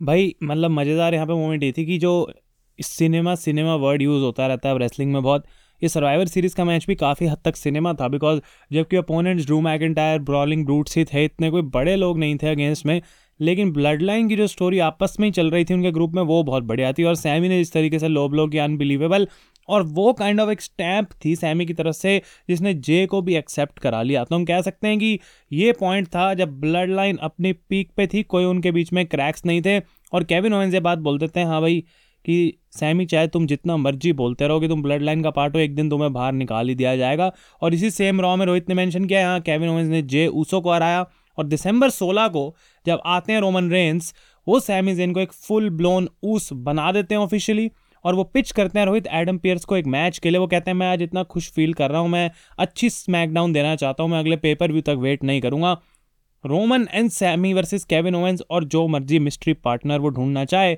भाई 0.00 0.34
मतलब 0.42 0.70
मज़ेदार 0.70 1.14
यहाँ 1.14 1.26
पे 1.26 1.32
मोमेंट 1.32 1.62
ये 1.62 1.72
थी 1.72 1.86
कि 1.86 1.98
जो 1.98 2.32
सिनेमा 2.78 3.34
सिनेमा 3.34 3.74
वर्ड 3.76 4.02
यूज़ 4.02 4.22
होता 4.22 4.46
रहता 4.46 4.68
है 4.68 4.78
रेसलिंग 4.78 5.12
में 5.12 5.22
बहुत, 5.22 5.44
ये 5.82 5.88
सर्वाइवर 5.88 6.26
सीरीज़ 6.26 6.54
का 6.56 6.64
मैच 6.64 6.86
भी 6.86 6.94
काफ़ी 6.94 7.26
हद 7.26 7.38
तक 7.44 7.56
सिनेमा 7.56 7.92
था 7.94 8.08
बिकॉज़ 8.08 8.40
जबकि 8.72 8.96
opponents 8.96 9.46
Drew 9.46 9.60
McIntyre 9.60 10.18
brawling 10.20 10.64
brutes 10.64 10.96
ही 10.96 11.04
थे, 11.04 11.24
इतने 11.24 11.50
कोई 11.50 11.62
बड़े 11.62 11.96
लोग 11.96 12.18
नहीं 12.18 12.36
थे 12.36 12.48
अगेंस्ट 12.48 12.86
में 12.86 13.00
लेकिन 13.40 13.72
ब्लड 13.72 14.02
लाइन 14.02 14.28
की 14.28 14.36
जो 14.36 14.46
स्टोरी 14.46 14.78
आपस 14.80 15.16
में 15.20 15.26
ही 15.28 15.32
चल 15.32 15.50
रही 15.50 15.64
थी 15.64 15.74
उनके 15.74 15.90
ग्रुप 15.90 16.14
में, 16.14 16.22
वो 16.22 16.42
बहुत 16.42 16.64
बढ़िया 16.64 16.92
थी 16.92 17.04
और 17.04 17.14
सैमी 17.14 17.48
ने 17.48 17.58
जिस 17.58 17.72
तरीके 17.72 17.98
से 17.98 18.08
लोब 18.08 18.34
लोग 18.34 18.54
अनबिलीवेबल 18.56 19.26
और 19.68 19.82
वो 19.88 20.12
काइंड 20.12 20.40
ऑफ़ 20.40 20.50
एक 20.50 20.60
स्टैम्प 20.60 21.08
थी 21.24 21.34
सैमी 21.36 21.66
की 21.66 21.74
तरफ़ 21.74 21.94
से, 21.96 22.20
जिसने 22.48 22.74
जे 22.74 23.04
को 23.06 23.20
भी 23.22 23.34
एक्सेप्ट 23.36 23.78
करा 23.78 24.02
लिया। 24.02 24.24
तो 24.24 24.34
हम 24.34 24.44
कह 24.44 24.60
सकते 24.60 24.88
हैं 24.88 24.98
कि 24.98 25.18
ये 25.52 25.72
पॉइंट 25.72 26.08
था 26.08 26.32
जब 26.34 26.58
ब्लड 26.60 26.90
लाइन 26.90 27.16
अपनी 27.22 27.52
पीक 27.52 27.90
पे 27.96 28.06
थी, 28.06 28.22
कोई 28.22 28.44
उनके 28.44 28.72
बीच 28.72 28.92
में 28.92 29.04
क्रैक्स 29.06 29.46
नहीं 29.46 29.62
थे 29.62 29.78
और 30.12 30.24
केविन 30.24 30.54
ओवेंस 30.54 30.74
ये 30.74 30.80
बात 30.80 30.98
बोल 30.98 31.18
देते 31.18 31.40
हैं 31.40 31.46
हाँ 31.46 31.60
भाई, 31.60 31.84
कि 32.24 32.58
सैमी 32.70 33.04
चाहे 33.06 33.28
तुम 33.28 33.46
जितना 33.46 33.76
मर्ज़ी 33.76 34.12
बोलते 34.12 34.46
रहोगे 34.48 34.68
तुम 34.68 34.82
ब्लड 34.82 35.02
लाइन 35.02 35.22
का 35.22 35.30
पार्ट 35.30 35.54
हो, 35.54 35.60
एक 35.60 35.74
दिन 35.74 35.90
तुम्हें 35.90 36.12
बाहर 36.12 36.32
निकाल 36.32 36.68
ही 36.68 36.74
दिया 36.74 36.96
जाएगा। 36.96 37.32
और 37.62 37.74
इसी 37.74 37.90
सेम 37.90 38.20
रॉ 38.20 38.36
में 38.36 38.46
रोहित 38.46 38.68
ने 38.68 38.74
मेंशन 38.74 39.04
किया 39.04 39.20
यहाँ 39.20 39.40
केविन 39.40 39.68
ओवेंस 39.68 39.88
ने 39.88 40.02
जे 40.02 40.26
ऊसो 40.26 40.60
को 40.60 40.72
हराया 40.72 41.06
और 41.38 41.46
दिसंबर 41.46 41.90
16 41.90 42.28
को 42.28 42.54
जब 42.86 43.00
आते 43.06 43.32
हैं 43.32 43.40
रोमन 43.40 43.70
रेंस 43.70 44.12
वो 44.46 44.60
सैमी 44.60 44.94
जेन 44.94 45.12
को 45.12 45.20
एक 45.20 45.32
फुल 45.32 45.68
ब्लोन 45.70 46.08
ऊस 46.24 46.52
बना 46.52 46.90
देते 46.92 47.14
हैं 47.14 47.22
ऑफिशियली 47.22 47.70
और 48.04 48.14
वो 48.14 48.24
पिच 48.24 48.50
करते 48.52 48.78
हैं 48.78 48.86
रोहित 48.86 49.06
एडम 49.06 49.38
पियर्स 49.38 49.64
को 49.64 49.76
एक 49.76 49.86
मैच 49.86 50.18
के 50.18 50.30
लिए। 50.30 50.38
वो 50.38 50.46
कहते 50.46 50.70
हैं, 50.70 50.76
मैं 50.78 50.86
आज 50.86 51.02
इतना 51.02 51.22
खुश 51.24 51.50
फील 51.50 51.72
कर 51.72 51.90
रहा 51.90 52.00
हूँ, 52.00 52.08
मैं 52.08 52.30
अच्छी 52.58 52.90
स्मैकडाउन 52.90 53.52
देना 53.52 53.74
चाहता 53.76 54.02
हूँ, 54.02 54.10
मैं 54.10 54.18
अगले 54.18 54.36
पेपर 54.36 54.72
व्यू 54.72 54.80
तक 54.80 54.96
वेट 54.98 55.24
नहीं 55.24 55.40
करूँगा। 55.40 55.76
Roman 56.44 56.86
and 56.92 57.10
Sami 57.10 57.52
versus 57.54 57.84
Kevin 57.84 58.14
Owens 58.14 58.42
और 58.50 58.64
जो 58.64 58.86
मर्ज़ी 58.88 59.18
मिस्ट्री 59.18 59.52
पार्टनर 59.52 59.98
वो 59.98 60.08
ढूंढना 60.08 60.44
चाहे। 60.44 60.74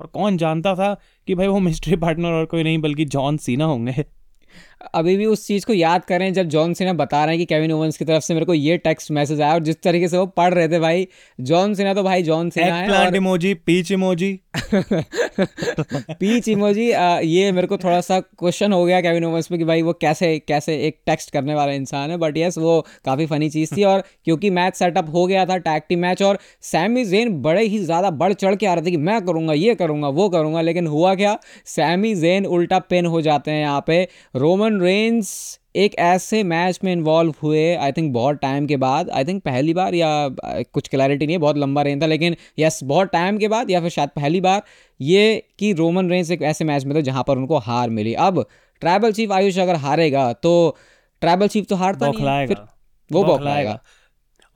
और 0.00 0.06
कौन 0.06 0.36
जानता 0.36 0.74
था 0.74 0.94
कि 1.28 1.34
भाई 1.34 1.46
वो 1.46 1.58
मिस्ट्री 1.58 1.96
पार्टनर 1.96 2.32
और 2.32 2.44
कोई 2.46 2.62
नहीं, 2.62 2.78
बल्कि 2.78 3.04
जॉन 3.04 3.36
सीना 3.36 3.64
होंगे। 3.64 4.04
अभी 4.94 5.16
भी 5.16 5.26
उस 5.26 5.46
चीज़ 5.46 5.66
को 5.66 5.72
याद 5.72 6.04
करें 6.04 6.32
जब 6.32 6.48
जॉन 6.48 6.74
सिन्हा 6.74 6.92
बता 6.94 7.24
रहे 7.24 7.34
हैं 7.34 7.38
कि 7.38 7.44
केविन 7.44 7.72
ओवंस 7.72 7.96
की 7.96 8.04
तरफ़ 8.04 8.24
से 8.24 8.34
मेरे 8.34 8.46
को 8.46 8.54
ये 8.54 8.76
टेक्स्ट 8.78 9.10
मैसेज 9.10 9.40
आया 9.40 9.54
और 9.54 9.62
जिस 9.62 9.80
तरीके 9.82 10.08
से 10.08 10.18
वो 10.18 10.26
पढ़ 10.36 10.54
रहे 10.54 10.68
थे 10.68 10.78
भाई 10.80 11.06
जॉन 11.40 11.74
सिन्हा 11.74 11.94
तो 11.94 12.02
भाई 12.02 12.22
जॉन 12.22 12.50
सिन्हा 12.50 12.76
है 12.76 12.86
प्लांट 12.86 13.06
और 13.06 13.16
emoji 13.16 13.54
peach 13.66 13.92
emoji 13.92 14.38
peach 16.12 16.48
emoji 16.48 16.86
ये 17.26 17.50
मेरे 17.52 17.66
को 17.66 17.76
थोड़ा 17.78 18.00
सा 18.00 18.18
क्वेश्चन 18.20 18.72
हो 18.72 18.84
गया 18.84 19.00
केविन 19.00 19.24
ओवंस 19.24 19.46
पे 19.46 19.58
कि 19.58 19.64
भाई 19.64 19.82
वो 19.82 19.92
कैसे 19.92 20.38
कैसे 20.48 20.76
एक 20.86 20.98
टेक्स्ट 21.06 21.30
करने 21.30 21.54
वाला 21.54 21.72
इंसान 21.72 22.10
है। 22.10 22.16
बट 22.16 22.36
यस 22.36 22.58
वो 22.58 22.80
काफ़ी 23.04 23.26
फनी 23.26 23.48
चीज़ 23.50 23.74
थी 23.76 23.84
और 23.84 24.02
क्योंकि 24.24 24.50
मैच 24.50 24.76
सेटअप 24.76 25.12
हो 25.14 25.26
गया 25.26 25.44
था 25.46 25.56
टैग 25.58 25.82
टीम 25.88 25.98
मैच 25.98 26.22
और 26.22 26.38
सैमी 26.62 27.04
जेन 27.04 27.40
बड़े 27.42 27.62
ही 27.64 27.78
ज़्यादा 27.78 28.10
बढ़ 28.12 28.32
चढ़ 28.34 28.54
के 28.54 28.66
आ 28.66 28.74
रहे 28.74 28.86
थे 28.86 28.90
कि 28.90 28.96
मैं 28.98 29.20
करूँगा 29.26 29.52
ये 29.52 29.74
करूँगा 29.74 30.08
वो 30.10 30.28
करूँगा 30.28 30.60
लेकिन 30.60 30.86
हुआ 30.86 31.14
क्या? 31.14 31.38
सैमी 31.66 32.14
जेन 32.14 32.46
उल्टा 32.48 32.78
पेन 32.80 33.06
हो 33.06 33.20
जाते 33.22 33.50
हैं 33.50 33.60
यहाँ 33.60 33.82
पे। 33.86 34.06
रोमन 34.48 34.80
रेंस 34.80 35.30
एक 35.76 35.94
ऐसे 35.98 36.42
मैच 36.42 36.78
में 36.84 36.92
इन्वॉल्व 36.92 37.34
हुए 37.42 37.74
आई 37.76 37.92
थिंक 37.92 38.12
बहुत 38.12 38.36
टाइम 38.36 38.66
के 38.66 38.76
बाद 38.76 39.10
आई 39.10 39.24
थिंक 39.24 39.42
पहली 39.42 39.74
बार 39.74 39.94
या 39.94 40.08
कुछ 40.72 40.88
क्लैरिटी 40.88 41.26
नहीं 41.26 41.34
है 41.34 41.40
बहुत 41.40 41.58
लंबा 41.58 41.82
रेंज 41.82 42.02
था 42.02 42.06
लेकिन 42.06 42.36
यस 42.58 42.80
बहुत 42.84 43.08
टाइम 43.08 43.38
के 43.38 43.48
बाद 43.48 43.70
या 43.70 43.80
फिर 43.80 43.90
शायद 43.90 44.10
पहली 44.16 44.40
बार 44.40 44.62
ये 45.00 45.26
कि 45.58 45.72
रोमन 45.72 46.10
रेंस 46.10 46.30
एक 46.30 46.42
ऐसे 46.42 46.64
मैच 46.64 46.84
में 46.84 46.96
था 46.96 47.00
जहाँ 47.00 47.24
पर 47.28 47.36
उनको 47.36 47.58
हार 47.58 47.90
मिली। 47.90 48.14
अब 48.14 48.44
ट्राइबल 48.82 49.12
चीफ 49.12 49.32
आयुष 49.32 49.58
अगर 49.58 49.76
हारेगा 49.76 50.32
तो 50.32 50.76
ट्राइबल 51.22 51.48
चीफ 51.48 51.66
तो 51.66 51.76
हारता 51.76 52.10
नहीं 52.10 52.46
फिर 52.46 52.56
वो 53.10 53.24
बौखलाएगा। 53.24 53.78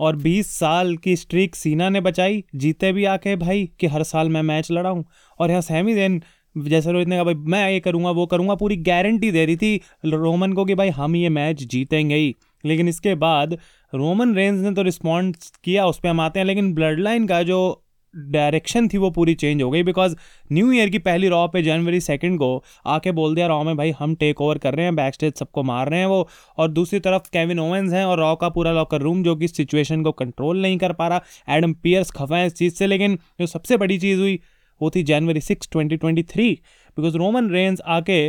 और 0.00 0.16
20 0.18 0.46
साल 0.50 0.96
की 0.96 1.16
स्ट्रीक 1.16 1.56
सीना 1.56 1.88
ने 1.88 2.00
बचाई 2.00 2.44
जीते 2.54 2.92
भी 2.92 3.04
आके 3.04 3.36
भाई 3.36 3.70
कि 3.80 3.86
हर 3.86 4.02
साल 4.02 4.28
मैं 4.28 4.42
मैच 4.42 4.70
लड़ा 4.70 4.90
हूँ 4.90 5.04
और 5.40 5.50
यहाँ 5.50 5.62
सैमी 5.62 5.94
देन 5.94 6.22
जैसे 6.58 6.92
रोहित 6.92 7.08
ने 7.08 7.16
कहा, 7.16 7.24
भाई, 7.24 7.34
मैं 7.34 7.70
ये 7.70 7.80
करूँगा, 7.80 8.10
वो 8.10 8.26
करूँगा। 8.26 8.54
पूरी 8.54 8.76
गारंटी 8.76 9.30
दे 9.30 9.46
रही 9.46 9.56
थी 9.56 9.80
रोमन 10.04 10.52
को 10.52 10.64
कि, 10.64 10.74
भाई, 10.74 10.88
हम 10.88 11.16
ये 11.16 11.28
मैच 11.28 11.62
जीतेंगे 11.62 12.14
ही। 12.14 12.36
लेकिन 12.64 12.88
इसके 12.88 13.14
बाद 13.14 13.58
रोमन 13.94 14.34
रेंज 14.34 14.60
ने 14.60 14.72
तो 14.72 14.82
रिस्पॉन्ड 14.82 15.36
किया, 15.64 15.86
उस 15.86 15.98
पर 15.98 16.08
हम 16.08 16.20
आते 16.20 16.40
हैं। 16.40 16.46
लेकिन 16.46 16.74
ब्लड 16.74 17.00
लाइन 17.00 17.26
का 17.26 17.42
जो 17.42 17.78
डायरेक्शन 18.16 18.88
थी, 18.88 18.98
वो 18.98 19.10
पूरी 19.10 19.34
चेंज 19.34 19.62
हो 19.62 19.70
गई 19.70 19.82
बिकॉज़ 19.82 20.16
न्यू 20.52 20.72
ईयर 20.72 20.88
की 20.88 20.98
पहली 20.98 21.28
रॉ 21.28 21.48
पे 21.48 21.62
जनवरी 21.62 22.00
सेकंड 22.00 22.38
को 22.38 22.64
आके 22.86 23.12
बोल 23.12 23.34
दिया 23.34 23.46
रॉ 23.46 23.62
में, 23.62 23.76
भाई, 23.76 23.90
हम 23.90 24.14
टेक 24.14 24.40
ओवर 24.40 24.58
कर 24.58 24.74
रहे 24.74 24.84
हैं 24.84 24.96
बैक 24.96 25.14
स्टेज 25.14 25.34
सबको 25.34 25.62
मार 25.62 25.88
रहे 25.88 25.98
हैं 25.98 26.06
वो। 26.06 26.28
और 26.58 26.68
दूसरी 26.68 27.00
तरफ़ 27.00 27.22
केविन 27.22 27.58
ओवेंस 27.58 27.92
हैं 27.92 28.04
और 28.04 28.18
रॉ 28.20 28.34
का 28.36 28.48
पूरा 28.48 28.72
लॉकर 28.72 29.00
रूम 29.00 29.22
जो 29.22 29.36
कि 29.36 29.48
सिचुएशन 29.48 30.02
को 30.02 30.12
कंट्रोल 30.12 30.62
नहीं 30.62 30.78
कर 30.78 30.92
पा 30.92 31.08
रहा। 31.08 31.22
एडम 31.48 31.72
पियर्स 31.72 32.10
खफा 32.10 32.36
है 32.36 32.46
इस 32.46 32.54
चीज़ 32.54 32.74
से, 32.74 32.86
लेकिन 32.86 33.18
जो 33.40 33.46
सबसे 33.46 33.76
बड़ी 33.76 33.98
चीज़ 33.98 34.20
हुई 34.20 34.40
वो 34.82 34.90
थी 34.90 35.02
January 35.02 35.40
six 35.40 35.68
twenty 35.72 35.96
twenty 35.96 36.22
three 36.24 36.50
because 36.96 37.16
Roman 37.16 37.50
Reigns 37.50 37.80
आके 37.88 38.28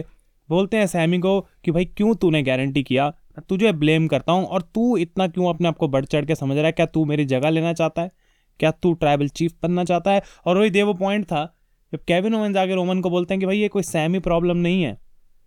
बोलते 0.50 0.78
हैं 0.78 0.88
सैमी 0.88 1.18
को 1.20 1.40
कि 1.66 1.72
भाई 1.72 1.86
क्यों 1.88 2.14
तूने 2.16 2.42
गारंटी 2.44 2.84
किया? 2.84 3.08
मैं 3.08 3.44
तुझे 3.50 3.72
ब्लेम 3.74 4.08
करता 4.08 4.32
हूँ 4.32 4.46
और 4.46 4.62
तू 4.76 4.96
इतना 4.98 5.28
क्यों 5.28 5.50
अपने 5.50 5.68
आप 5.68 5.78
को 5.78 5.88
बढ़ 5.88 6.06
चढ़ 6.06 6.26
के 6.26 6.36
समझ 6.36 6.58
रहा 6.58 6.66
है? 6.66 6.72
क्या 6.72 6.86
तू 6.86 7.06
मेरी 7.06 7.26
जगह 7.26 7.50
लेना 7.50 7.74
चाहता 7.74 8.02
है? 8.02 8.12
क्या 8.60 8.72
तू 8.74 8.94
ट्राइबल 8.94 9.28
चीफ 9.30 9.54
बनना 9.64 9.84
चाहता 9.84 10.12
है? 10.12 10.22
और 10.46 10.58
वही 10.58 10.70
दे 10.70 10.84
वो 10.84 10.94
पॉइंट 10.94 11.26
था, 11.26 11.44
जब 11.94 12.04
केविन 12.04 12.36
ओवेंस 12.36 12.58
आगे 12.58 12.76
रोमन 12.76 13.02
को 13.02 13.10
बोलते 13.10 13.34
हैं 13.34 13.40
कि 13.40 13.46
भाई 13.46 13.58
ये 13.58 13.68
कोई 13.68 13.84
सैमी 13.84 14.20
प्रॉब्लम 14.20 14.58
नहीं 14.58 14.84
है, 14.84 14.98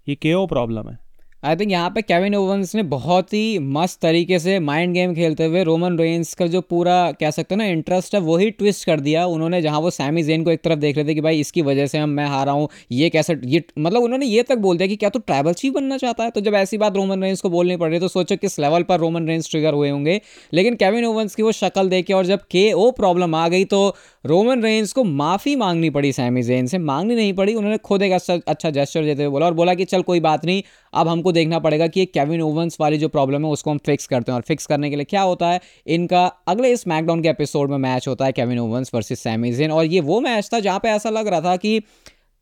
ये 0.06 0.14
केओ 0.14 0.46
प्रॉब्लम 0.46 0.88
है। 0.88 0.98
आई 1.42 1.56
थिंक 1.56 1.70
यहाँ 1.70 1.88
पे 1.90 2.02
केविन 2.02 2.34
ओवंस 2.34 2.74
ने 2.74 2.82
बहुत 2.82 3.32
ही 3.32 3.58
मस्त 3.62 4.00
तरीके 4.02 4.38
से 4.38 4.58
माइंड 4.60 4.92
गेम 4.94 5.14
खेलते 5.14 5.44
हुए 5.44 5.62
रोमन 5.64 5.98
रेंस 5.98 6.32
का 6.34 6.46
जो 6.46 6.60
पूरा, 6.60 7.10
कह 7.12 7.30
सकते 7.30 7.54
हैं 7.54 7.58
ना 7.58 7.64
इंटरेस्ट 7.64 8.14
है 8.14 8.20
वही 8.20 8.50
ट्विस्ट 8.50 8.86
कर 8.86 9.00
दिया। 9.00 9.24
उन्होंने 9.26 9.60
जहाँ 9.62 9.80
वो 9.80 9.90
सैमी 9.90 10.22
जेन 10.22 10.44
को 10.44 10.50
एक 10.50 10.62
तरफ़ 10.64 10.78
देख 10.78 10.96
रहे 10.96 11.06
थे 11.06 11.14
कि 11.14 11.20
भाई 11.20 11.40
इसकी 11.40 11.62
वजह 11.62 11.86
से 11.86 11.98
हम, 11.98 12.08
मैं 12.10 12.26
हारा 12.26 12.52
हूँ, 12.52 12.68
ये 12.92 13.10
कैसे, 13.10 13.36
ये 13.44 13.62
मतलब 13.78 14.02
उन्होंने 14.02 14.26
ये 14.26 14.42
तक 14.42 14.58
बोल 14.58 14.76
दिया 14.76 14.88
कि 14.88 14.96
क्या 14.96 15.08
तू 15.08 15.18
ट्रैवल 15.18 15.52
चीफ 15.52 15.74
बनना 15.74 15.96
चाहता 15.98 16.24
है? 16.24 16.30
तो 16.30 16.40
जब 16.40 16.54
ऐसी 16.54 16.78
बात 16.78 16.96
रोमन 16.96 17.22
रेंस 17.22 17.40
को 17.40 17.50
बोलनी 17.50 17.76
पड़ 17.76 17.90
रही 17.90 18.00
तो 18.00 18.08
सोचो 18.08 18.36
किस 18.36 18.58
लेवल 18.58 18.82
पर 18.82 19.00
रोमन 19.00 19.28
रेंस 19.28 19.50
ट्रिगर 19.50 19.74
हुए 19.74 19.90
होंगे। 19.90 20.20
लेकिन 20.52 20.74
केविन 20.76 21.04
ओवंस 21.04 21.34
की 21.34 21.42
वो 21.42 21.52
शक्ल 21.52 21.88
देखे 21.88 22.12
और 22.12 22.26
जब 22.26 22.46
के 22.50 22.72
ओ 22.72 22.90
प्रॉब्लम 22.92 23.34
आ 23.34 23.46
गई 23.48 23.64
तो 23.66 23.94
रोमन 24.24 24.62
रेंस 24.62 24.92
को 24.92 25.04
माफ़ी 25.04 25.56
मांगनी 25.56 25.90
पड़ी 25.90 26.12
सैमी 26.12 26.42
जेन 26.42 26.66
से। 26.66 26.78
मांगनी 26.80 27.14
नहीं 27.14 27.32
पड़ी, 27.34 27.54
उन्होंने 27.54 27.78
खुद 27.78 28.02
एक 28.02 28.12
अच्छा 28.12 28.38
अच्छा 28.46 28.70
जेस्टर 28.70 29.04
देते 29.04 29.22
हुए 29.22 29.30
बोला 29.32 29.46
और 29.46 29.54
बोला 29.54 29.74
कि 29.74 29.84
चल 29.84 30.02
कोई 30.02 30.20
बात 30.20 30.44
नहीं, 30.44 30.62
अब 30.92 31.08
हमको 31.08 31.25
देखना 31.32 31.58
पड़ेगा 31.58 31.86
कि 31.86 32.06
केविन 32.06 32.40
ओवंस 32.40 32.76
वाली 32.80 32.98
जो 32.98 33.08
प्रॉब्लम 33.08 33.44
है 33.44 33.50
उसको 33.50 33.70
हम 33.70 33.78
फिक्स 33.78 34.06
करते 34.06 34.32
हैं। 34.32 34.36
और 34.36 34.42
फिक्स 34.42 34.66
करने 34.66 34.90
के 34.90 34.96
लिए 34.96 35.04
क्या 35.04 35.22
होता 35.22 35.48
है? 35.48 35.60
इनका 35.86 36.26
अगले 36.26 36.72
इस 36.72 36.88
मैकडाउन 36.88 37.22
के 37.22 37.28
एपिसोड 37.28 37.70
में 37.70 37.78
मैच 37.78 38.08
होता 38.08 38.24
है 38.24 38.32
केविन 38.32 38.58
ओवंस 38.58 38.90
वर्सेस 38.94 39.20
सैमीजेन 39.20 39.70
और 39.70 39.84
ये 39.84 40.00
वो 40.00 40.20
मैच 40.20 40.50
था 40.54 40.60
जहाँ 40.60 40.78
पे 40.78 40.88
ऐसा 40.88 41.10
लग 41.10 41.28
रहा 41.28 41.40
था 41.40 41.56
कि 41.56 41.82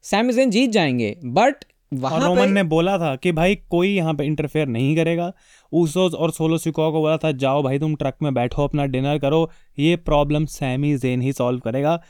सैमीजेन 0.03 0.51
जीत 0.51 0.71
जाएँगे। 0.71 1.17
बट 1.25 1.65
और 2.05 2.23
रोमन 2.23 2.53
ने 2.53 2.63
बोला 2.63 2.99
था 2.99 3.17
कि 3.17 3.33
भाई 3.33 3.55
कोई 3.55 3.95
यहाँ 3.95 4.15
पे 4.15 4.25
इंटरफेयर 4.25 4.67
नहीं 4.67 4.97
करेगा। 4.97 5.33
ऊसोस 5.73 6.15
और 6.15 6.31
सोलो 6.31 6.59
सिको 6.59 6.93
को 6.93 7.01
बोला 7.01 7.17
था 7.17 7.33
जाओ 7.33 7.63
भाई 7.63 7.79
तुम 7.79 7.95
ट्रक 7.95 8.15
में 8.23 8.35
बैठो 8.35 8.65
अपना 8.65 8.87
डिनर 8.87 9.19
करो। 9.19 9.51
ये 9.79 9.97
प्रॉब्लम 9.97 10.45
सैमी 10.45 10.97
जेन 10.97 11.21
ही 11.21 11.33
सॉल्व 11.33 11.61
करेगा। 11.61 12.03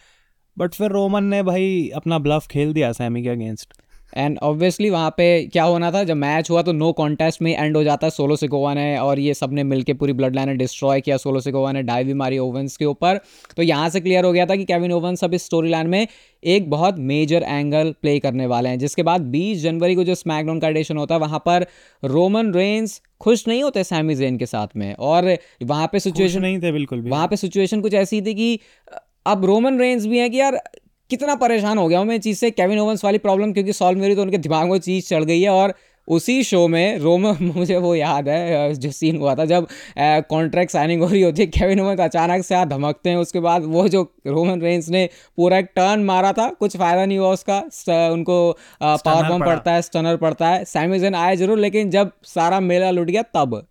बट 0.58 0.74
फिर 0.74 0.90
रोमन 0.90 1.24
ने 1.24 1.42
भाई 1.42 1.90
अपना 1.94 2.18
ब्लफ 2.18 2.46
खेल 2.46 2.72
दिया 2.72 2.92
सैमी 2.92 3.22
के 3.22 3.28
अगेंस्ट 3.28 3.72
एंड 4.16 4.38
ऑब्वियसली 4.42 4.90
वहाँ 4.90 5.10
पे 5.10 5.26
क्या 5.52 5.64
होना 5.64 5.90
था? 5.92 6.02
जब 6.04 6.16
मैच 6.16 6.50
हुआ 6.50 6.62
तो 6.62 6.72
नो 6.72 6.90
कॉन्टेस्ट 6.92 7.42
में 7.42 7.56
एंड 7.56 7.76
हो 7.76 7.82
जाता 7.84 8.06
है 8.06 8.10
सोलो 8.10 8.36
सिकोवा 8.36 8.74
ने 8.74 8.96
और 8.98 9.18
ये 9.18 9.34
सबने 9.34 9.62
मिलकर 9.64 9.94
पूरी 9.94 10.12
ब्लड 10.12 10.34
लाइन 10.34 10.48
ने 10.48 10.54
डिस्ट्रॉय 10.54 11.00
किया 11.00 11.16
सोलो 11.16 11.40
सिकोवा 11.40 11.72
ने 11.72 11.82
डाई 11.82 12.04
भी 12.04 12.14
मारी 12.14 12.38
ओवंस 12.38 12.76
के 12.76 12.84
ऊपर। 12.84 13.20
तो 13.56 13.62
यहाँ 13.62 13.88
से 13.88 14.00
क्लियर 14.00 14.24
हो 14.24 14.32
गया 14.32 14.46
था 14.46 14.56
कि 14.56 14.64
केविन 14.64 14.92
ओवंस 14.92 15.24
अब 15.24 15.34
इस 15.34 15.44
स्टोरी 15.44 15.70
लाइन 15.70 15.86
में 15.86 16.06
एक 16.44 16.70
बहुत 16.70 16.98
मेजर 16.98 17.42
एंगल 17.42 17.94
प्ले 18.02 18.18
करने 18.18 18.46
वाले 18.46 18.68
हैं 18.68 18.78
जिसके 18.78 19.02
बाद 19.02 19.30
20 19.32 19.62
जनवरी 19.62 19.94
को 19.94 20.04
जो 20.04 20.14
स्मैकडाउन 20.14 20.60
का 20.60 20.68
एडिशन 20.68 20.96
होता 20.96 21.14
है 21.14 21.20
वहाँ 21.20 21.38
पर 21.38 21.66
रोमन 22.04 22.52
रेंस 22.54 23.00
खुश 23.20 23.46
नहीं 23.48 23.62
होते 23.62 23.84
सैमी 23.84 24.14
जेन 24.14 24.36
के 24.38 24.46
साथ 24.46 24.76
में। 24.76 24.94
और 24.94 25.36
वहाँ 25.62 25.88
पे 25.92 26.00
सिचुएशन 26.00 26.42
नहीं 26.42 26.58
थे 26.62 26.72
बिल्कुल 26.72 27.00
भी। 27.00 27.10
वहाँ 27.10 27.28
पे 27.28 27.36
सिचुएशन 27.36 27.80
कुछ 27.80 27.94
ऐसी 27.94 28.20
थी 28.22 28.34
कि 28.34 28.58
अब 29.26 29.44
रोमन 29.44 29.78
रेंस 29.78 30.06
भी 30.06 30.18
है 30.18 30.28
कि 30.28 30.40
यार 30.40 30.60
कितना 31.10 31.34
परेशान 31.36 31.78
हो 31.78 31.86
गया 31.88 31.98
हूँ 31.98 32.06
मैं 32.06 32.18
चीज़ 32.20 32.38
से। 32.38 32.50
केविन 32.50 32.78
ओवंस 32.78 33.04
वाली 33.04 33.18
प्रॉब्लम 33.18 33.52
क्योंकि 33.52 33.72
सॉल्व 33.72 33.98
मेरी 34.00 34.14
तो 34.14 34.22
उनके 34.22 34.38
दिमाग 34.38 34.68
में 34.70 34.78
चीज़ 34.80 35.08
चढ़ 35.08 35.24
गई 35.24 35.40
है 35.40 35.50
और 35.50 35.74
उसी 36.08 36.42
शो 36.44 36.66
में 36.68 36.98
रोम 36.98 37.26
मुझे 37.42 37.76
वो 37.78 37.94
याद 37.94 38.28
है 38.28 38.72
जो 38.74 38.90
सीन 38.90 39.16
हुआ 39.16 39.34
था 39.34 39.44
जब 39.44 39.66
कॉन्ट्रैक्ट 39.98 40.72
साइनिंग 40.72 41.02
हो 41.02 41.08
रही 41.08 41.22
होती 41.22 41.42
है 41.42 41.46
केविन 41.48 41.80
ओवन 41.80 41.96
अचानक 42.04 42.44
से 42.44 42.54
हाथ 42.54 42.66
धमकते 42.66 43.10
हैं 43.10 43.16
उसके 43.16 43.40
बाद 43.40 43.64
वो 43.66 43.86
जो 43.88 44.02
रोमन 44.26 44.60
रेंस 44.60 44.88
ने 44.88 45.08
पूरा 45.36 45.58
एक 45.58 45.68
टर्न 45.76 46.04
मारा 46.04 46.32
था 46.32 46.48
कुछ 46.50 46.76
फ़ायदा 46.76 47.04
नहीं 47.06 47.18
हुआ 47.18 47.32
उसका 47.32 47.58
उनको 48.12 48.36
पावर 48.82 49.28
बम 49.28 49.44
पड़ता 49.44 49.72
है 49.72 49.82
स्टनर 49.82 50.16
पड़ता 50.16 50.48
है। 50.48 50.64
सैमी 50.64 51.04
आए 51.16 51.36
ज़रूर 51.36 51.58
लेकिन 51.58 51.90
जब 51.90 52.10
सारा 52.26 52.60
मेला 52.62 52.90
लुट 52.90 53.10
गया 53.10 53.22
तब। 53.34 53.66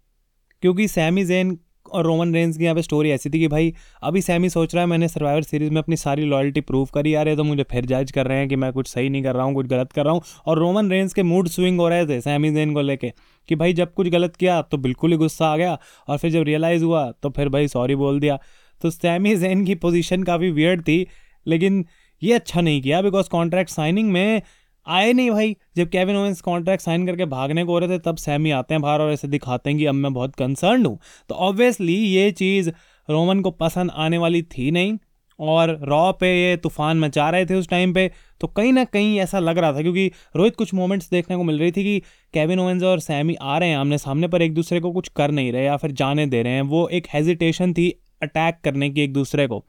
क्योंकि 0.64 0.88
सैमी 0.88 1.26
जेन 1.26 1.58
और 1.86 2.06
रोमन 2.06 2.34
रेंज 2.34 2.58
की 2.58 2.64
यहाँ 2.64 2.76
पे 2.76 2.82
स्टोरी 2.82 3.10
ऐसी 3.12 3.30
थी 3.30 3.40
कि 3.40 3.48
भाई, 3.48 3.74
अभी 4.04 4.22
सैमी 4.22 4.50
सोच 4.50 4.74
रहा 4.76 4.84
है, 4.84 4.90
मैंने 4.90 5.08
सर्वाइवर 5.08 5.44
सीरीज़ 5.44 5.72
में 5.72 5.82
अपनी 5.82 5.96
सारी 5.98 6.26
लॉयल्टी 6.26 6.62
प्रूव 6.62 6.88
करी 6.94 7.14
आ 7.14 7.22
रहे 7.22 7.36
तो 7.36 7.44
मुझे 7.44 7.64
फिर 7.72 7.86
जज 7.86 8.12
कर 8.12 8.28
रहे 8.28 8.38
हैं 8.38 8.48
कि 8.50 8.56
मैं 8.56 8.72
कुछ 8.74 8.88
सही 8.88 9.10
नहीं 9.10 9.24
कर 9.24 9.36
रहा 9.36 9.46
हूँ, 9.46 9.54
कुछ 9.54 9.68
गलत 9.68 9.92
कर 9.92 10.06
रहा 10.06 10.14
हूँ। 10.14 10.22
और 10.46 10.60
रोमन 10.60 10.90
रेंज 10.92 11.14
के 11.14 11.24
मूड 11.24 11.48
स्विंग 11.48 11.80
हो 11.80 11.88
रहे 11.90 12.06
थे 12.08 12.20
सैमी 12.22 12.52
जेन 12.52 12.74
को 12.74 12.82
लेके, 12.82 13.12
कि 13.50 13.56
भाई 13.56 13.74
जब 13.74 13.94
कुछ 13.94 14.08
गलत 14.10 14.36
किया 14.36 14.62
तो 14.62 14.78
बिल्कुल 14.80 15.12
ही 15.12 15.18
गुस्सा 15.18 15.48
आ 15.48 15.58
गया, 15.58 15.78
और 16.08 16.18
फिर 16.18 16.32
जब 16.32 16.44
रियलाइज़ 16.44 16.84
हुआ 16.84 17.10
तो 17.24 17.30
फिर 17.30 17.50
भाई 17.50 17.68
सॉरी 17.68 17.96
बोल 17.96 18.20
दिया। 18.20 18.40
तो 18.82 18.90
सैमी 18.90 19.36
जेन 19.36 19.66
की 19.66 19.76
पोजिशन 19.78 20.24
काफ़ी 20.24 20.52
वियर्ड 20.52 20.82
थी, 20.82 21.06
लेकिन 21.46 21.86
ये 22.22 22.34
अच्छा 22.34 22.62
नहीं 22.62 22.82
किया 22.82 23.02
बिकॉज़ 23.02 23.30
कॉन्ट्रैक्ट 23.30 23.72
साइनिंग 23.72 24.12
में 24.12 24.42
आए 24.88 25.14
नहीं 25.14 25.32
भाई। 25.32 25.56
जब 25.78 25.90
केविन 25.90 26.16
ओवेंस 26.16 26.42
कॉन्ट्रैक्ट 26.42 26.84
साइन 26.84 27.06
करके 27.08 27.26
भागने 27.26 27.64
को 27.66 27.72
हो 27.72 27.80
रहे 27.80 27.90
थे, 27.90 28.00
तब 28.00 28.18
सैमी 28.18 28.52
आते 28.52 28.74
हैं 28.74 28.82
बाहर 28.82 29.02
और 29.02 29.12
ऐसे 29.12 29.28
दिखाते 29.28 29.70
हैं 29.70 29.80
कि 29.80 29.86
अब 29.86 29.96
मैं 29.96 30.14
बहुत 30.14 30.36
कंसर्न 30.36 30.86
हूँ। 30.86 31.00
तो 31.30 31.36
ऑब्वियसली 31.36 31.96
ये 31.96 32.32
चीज़ 32.32 32.70
रोमन 33.10 33.42
को 33.42 33.52
पसंद 33.52 33.92
आने 33.96 34.18
वाली 34.18 34.42
थी 34.42 34.72
नहीं। 34.72 34.98
और 35.40 35.70
रॉ 35.84 36.12
पे 36.12 36.28
ये 36.42 36.58
तूफ़ान 36.58 37.00
मचा 37.00 37.30
रहे 37.30 37.46
थे 37.46 37.56
उस 37.56 37.68
टाइम 37.70 37.94
पे। 37.94 38.12
तो 38.42 38.48
कहीं 38.48 38.74
ना 38.74 38.84
कहीं 38.84 39.20
ऐसा 39.20 39.40
लग 39.40 39.58
रहा 39.58 39.74
था 39.74 39.82
क्योंकि 39.82 40.12
रोहित 40.36 40.56
कुछ 40.56 40.74
मोमेंट्स 40.74 41.10
देखने 41.10 41.38
को 41.38 41.44
मिल 41.44 41.60
रही 41.60 41.72
थी 41.72 41.84
कि 41.84 42.00
केविन 42.34 42.60
ओवेंस 42.60 42.84
और 42.84 43.00
सैमी 43.00 43.36
आ 43.42 43.58
रहे 43.58 43.70
हैं 43.70 43.78
आमने 43.78 43.98
सामने, 43.98 44.28
पर 44.28 44.42
एक 44.42 44.54
दूसरे 44.54 44.80
को 44.80 44.92
कुछ 44.92 45.08
कर 45.08 45.32
नहीं 45.32 45.52
रहे 45.52 45.66
या 45.66 45.78
फिर 45.78 45.92
जाने 45.92 46.26
दे 46.26 46.44
रहे 46.44 46.54
हैं। 46.54 46.62
वो 46.62 46.88
एक 46.88 47.08
हेजिटेशन 47.14 47.74
थी 47.74 47.90
अटैक 48.24 48.60
करने 48.64 48.90
की 48.90 49.02
एक 49.02 49.14
दूसरे 49.14 49.48
को। 49.48 49.64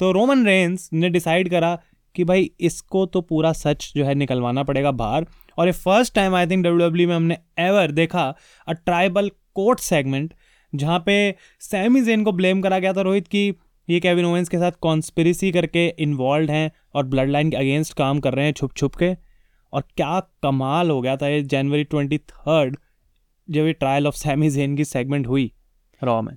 तो 0.00 0.12
रोमन 0.12 0.44
रेंस 0.46 0.90
ने 0.92 1.08
डिसाइड 1.08 1.50
करा 1.50 1.78
कि 2.16 2.24
भाई 2.24 2.50
इसको 2.60 3.04
तो 3.06 3.20
पूरा 3.20 3.52
सच 3.52 3.92
जो 3.96 4.04
है 4.04 4.14
निकलवाना 4.14 4.62
पड़ेगा 4.62 4.90
बाहर। 4.92 5.26
और 5.58 5.66
ये 5.66 5.72
first 5.72 6.14
time 6.14 6.34
I 6.34 6.46
think 6.46 6.64
W 6.64 6.88
W 6.88 7.08
में 7.08 7.14
हमने 7.16 7.38
एवर 7.58 7.90
देखा 7.92 8.22
अ 8.68 8.72
ट्राइबल 8.74 9.30
कोर्ट 9.54 9.80
सेगमेंट 9.80 10.32
जहाँ 10.72 11.02
पे 11.06 11.34
सैमी 11.60 12.00
जेन 12.02 12.24
को 12.24 12.32
ब्लेम 12.32 12.60
करा 12.62 12.78
गया 12.78 12.92
था 12.92 13.00
रोहित 13.00 13.26
की, 13.28 13.48
ये 13.88 14.00
केविन 14.00 14.24
ओवेंस 14.24 14.48
के 14.48 14.58
साथ 14.58 14.72
कॉन्स्पिरसी 14.80 15.50
करके 15.52 15.86
इन्वॉल्व 15.98 16.50
हैं 16.50 16.70
और 16.94 17.04
ब्लड 17.06 17.30
लाइन 17.30 17.50
के 17.50 17.56
अगेंस्ट 17.56 17.94
काम 17.94 18.20
कर 18.20 18.34
रहे 18.34 18.44
हैं 18.44 18.52
छुप 18.52 18.74
छुप 18.76 18.94
के। 18.94 19.12
और 19.72 19.82
क्या 19.96 20.18
कमाल 20.42 20.90
हो 20.90 21.00
गया 21.00 21.16
था 21.16 21.28
ये 21.28 21.42
जनवरी 21.42 21.84
ट्वेंटी 21.84 22.18
थर्ड 22.18 22.76
जब 23.48 23.66
ये 23.66 23.72
ट्रायल 23.72 24.06
ऑफ़ 24.06 24.14
सैमी 24.14 24.50
जेन 24.50 24.76
की 24.76 24.84
सेगमेंट 24.84 25.26
हुई 25.26 25.50
रॉ 26.02 26.20
में। 26.22 26.36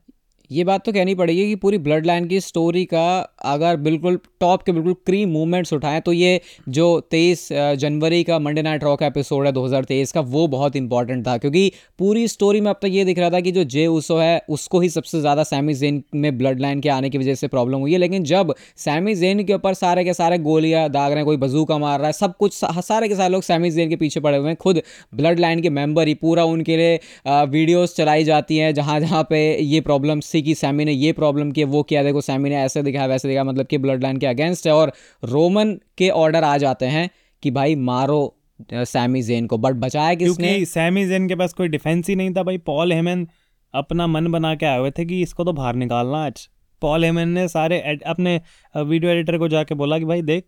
ये 0.51 0.63
बात 0.63 0.83
तो 0.85 0.91
कहनी 0.91 1.13
पड़ेगी 1.15 1.45
कि 1.47 1.55
पूरी 1.55 1.77
ब्लड 1.77 2.05
लाइन 2.05 2.25
की 2.27 2.39
स्टोरी 2.39 2.83
का 2.85 3.07
अगर 3.45 3.77
बिल्कुल 3.77 4.19
टॉप 4.39 4.61
के 4.63 4.71
बिल्कुल 4.71 4.93
क्रीम 5.05 5.29
मूवमेंट्स 5.29 5.73
उठाएँ 5.73 6.01
तो 6.01 6.13
ये 6.13 6.39
जो 6.69 6.99
तेईस 7.11 7.47
जनवरी 7.51 8.23
का 8.23 8.37
मंडे 8.39 8.61
नाइट 8.61 8.83
रॉक 8.83 8.99
का 8.99 9.05
एपिसोड 9.05 9.45
है 9.45 9.51
2023 9.53 10.11
का, 10.11 10.21
वो 10.21 10.47
बहुत 10.47 10.75
इंपॉर्टेंट 10.75 11.25
था। 11.27 11.37
क्योंकि 11.37 11.71
पूरी 11.99 12.27
स्टोरी 12.27 12.61
में 12.61 12.69
अब 12.71 12.79
तक 12.81 12.89
ये 12.91 13.03
दिख 13.05 13.19
रहा 13.19 13.29
था 13.29 13.39
कि 13.39 13.51
जो 13.51 13.63
जे 13.65 13.85
उसो 13.87 14.17
है, 14.17 14.41
उसको 14.49 14.79
ही 14.79 14.89
सबसे 14.89 15.19
ज़्यादा 15.21 15.43
सैमी 15.43 15.73
जेन 15.73 16.01
में 16.15 16.37
ब्लड 16.37 16.59
लाइन 16.61 16.81
के 16.81 16.89
आने 16.89 17.09
की 17.09 17.17
वजह 17.17 17.35
से 17.35 17.47
प्रॉब्लम 17.47 17.79
हुई 17.79 17.91
है। 17.91 17.97
लेकिन 17.97 18.23
जब 18.23 18.53
सैमी 18.77 19.15
जेन 19.15 19.43
के 19.43 19.53
ऊपर 19.53 19.73
सारे 19.73 20.03
के 20.03 20.13
सारे 20.13 20.37
गोलियाँ 20.39 20.87
दाग 20.89 21.09
रहे 21.09 21.17
हैं, 21.17 21.25
कोई 21.25 21.37
बजूका 21.37 21.77
मार 21.77 21.99
रहा 21.99 22.07
है, 22.07 22.13
सब 22.13 22.37
कुछ 22.37 22.53
सारे 22.53 23.07
के 23.07 23.15
सारे 23.15 23.29
लोग 23.29 23.43
सैमी 23.43 23.71
जेन 23.71 23.89
के 23.89 23.95
पीछे 23.97 24.19
पड़े 24.19 24.37
हुए 24.37 24.47
हैं। 24.47 24.57
खुद 24.57 24.81
ब्लड 25.15 25.39
लाइन 25.39 25.61
के 25.61 25.69
मेंबर 25.71 26.07
ही 26.07 26.13
पूरा 26.15 26.43
उनके 26.45 26.77
लिए 26.77 26.99
वीडियोज़ 27.27 27.95
चलाई 27.95 28.23
जाती 28.23 28.57
हैं 28.57 28.73
जहाँ 28.73 28.99
जहाँ 28.99 29.23
पे 29.29 29.39
ये 29.63 29.81
प्रॉब्लम 29.81 30.19
थी 30.38 30.41
कि 30.41 30.56
सैमी 30.56 30.86
ने 30.86 30.91
ये 30.94 31.12
प्रॉब्लम 31.13 31.51
किया, 31.51 31.67
वो 31.67 31.84
किया, 31.84 32.03
देखो 32.03 32.22
सैमी 32.22 32.50
ने 32.50 32.56
ऐसे 32.58 32.84
दिखाया, 32.84 33.06
वैसे 33.08 33.27
दिखाया 33.27 33.44
मतलब 33.44 33.67
कि 33.67 33.77
ब्लड 33.77 34.03
लाइन 34.03 34.17
के 34.17 34.27
अगेंस्ट 34.27 34.67
है 34.67 34.74
और 34.74 34.91
रोमन 35.24 35.77
के 35.98 36.10
ऑर्डर 36.12 36.44
आ 36.44 36.58
जाते 36.58 36.86
हैं 36.88 37.10
कि 37.44 37.51
भाई 37.51 37.75
मारो 37.84 38.34
सैमी 38.72 39.22
जेन 39.22 39.48
को। 39.48 39.58
बट 39.58 39.74
बचाया 39.75 40.13
किसने? 40.15 40.63
सैमी 40.65 41.06
जेन 41.06 41.27
के 41.27 41.36
पास 41.36 41.53
कोई 41.53 41.67
डिफेंस 41.67 42.08
ही 42.10 42.15
नहीं 42.15 42.34
था 42.36 42.44
भाई। 42.44 42.58
पॉल 42.60 42.94
हेमन 42.94 43.27
अपना 43.74 44.08
मन 44.08 44.27
बना 44.27 44.53
के 44.56 44.65
आए 44.65 44.79
हुए 44.79 44.91
थे 44.91 45.06
कि 45.06 45.22
इसको 45.22 45.44
तो 45.44 45.53
बाहर 45.53 45.75
निकालना 45.75 46.25
आज। 46.25 46.48
पॉल 46.82 47.03
हेमन 47.06 47.29
ने 47.29 47.48
सारे 47.48 47.79
अपने 48.06 48.39
वीडियो 48.75 49.12
एडिटर 49.12 49.38
को 49.38 49.48
जाके 49.48 49.75
बोला 49.75 50.00
कि 50.00 50.06
भाई 50.06 50.22
देख, 50.24 50.46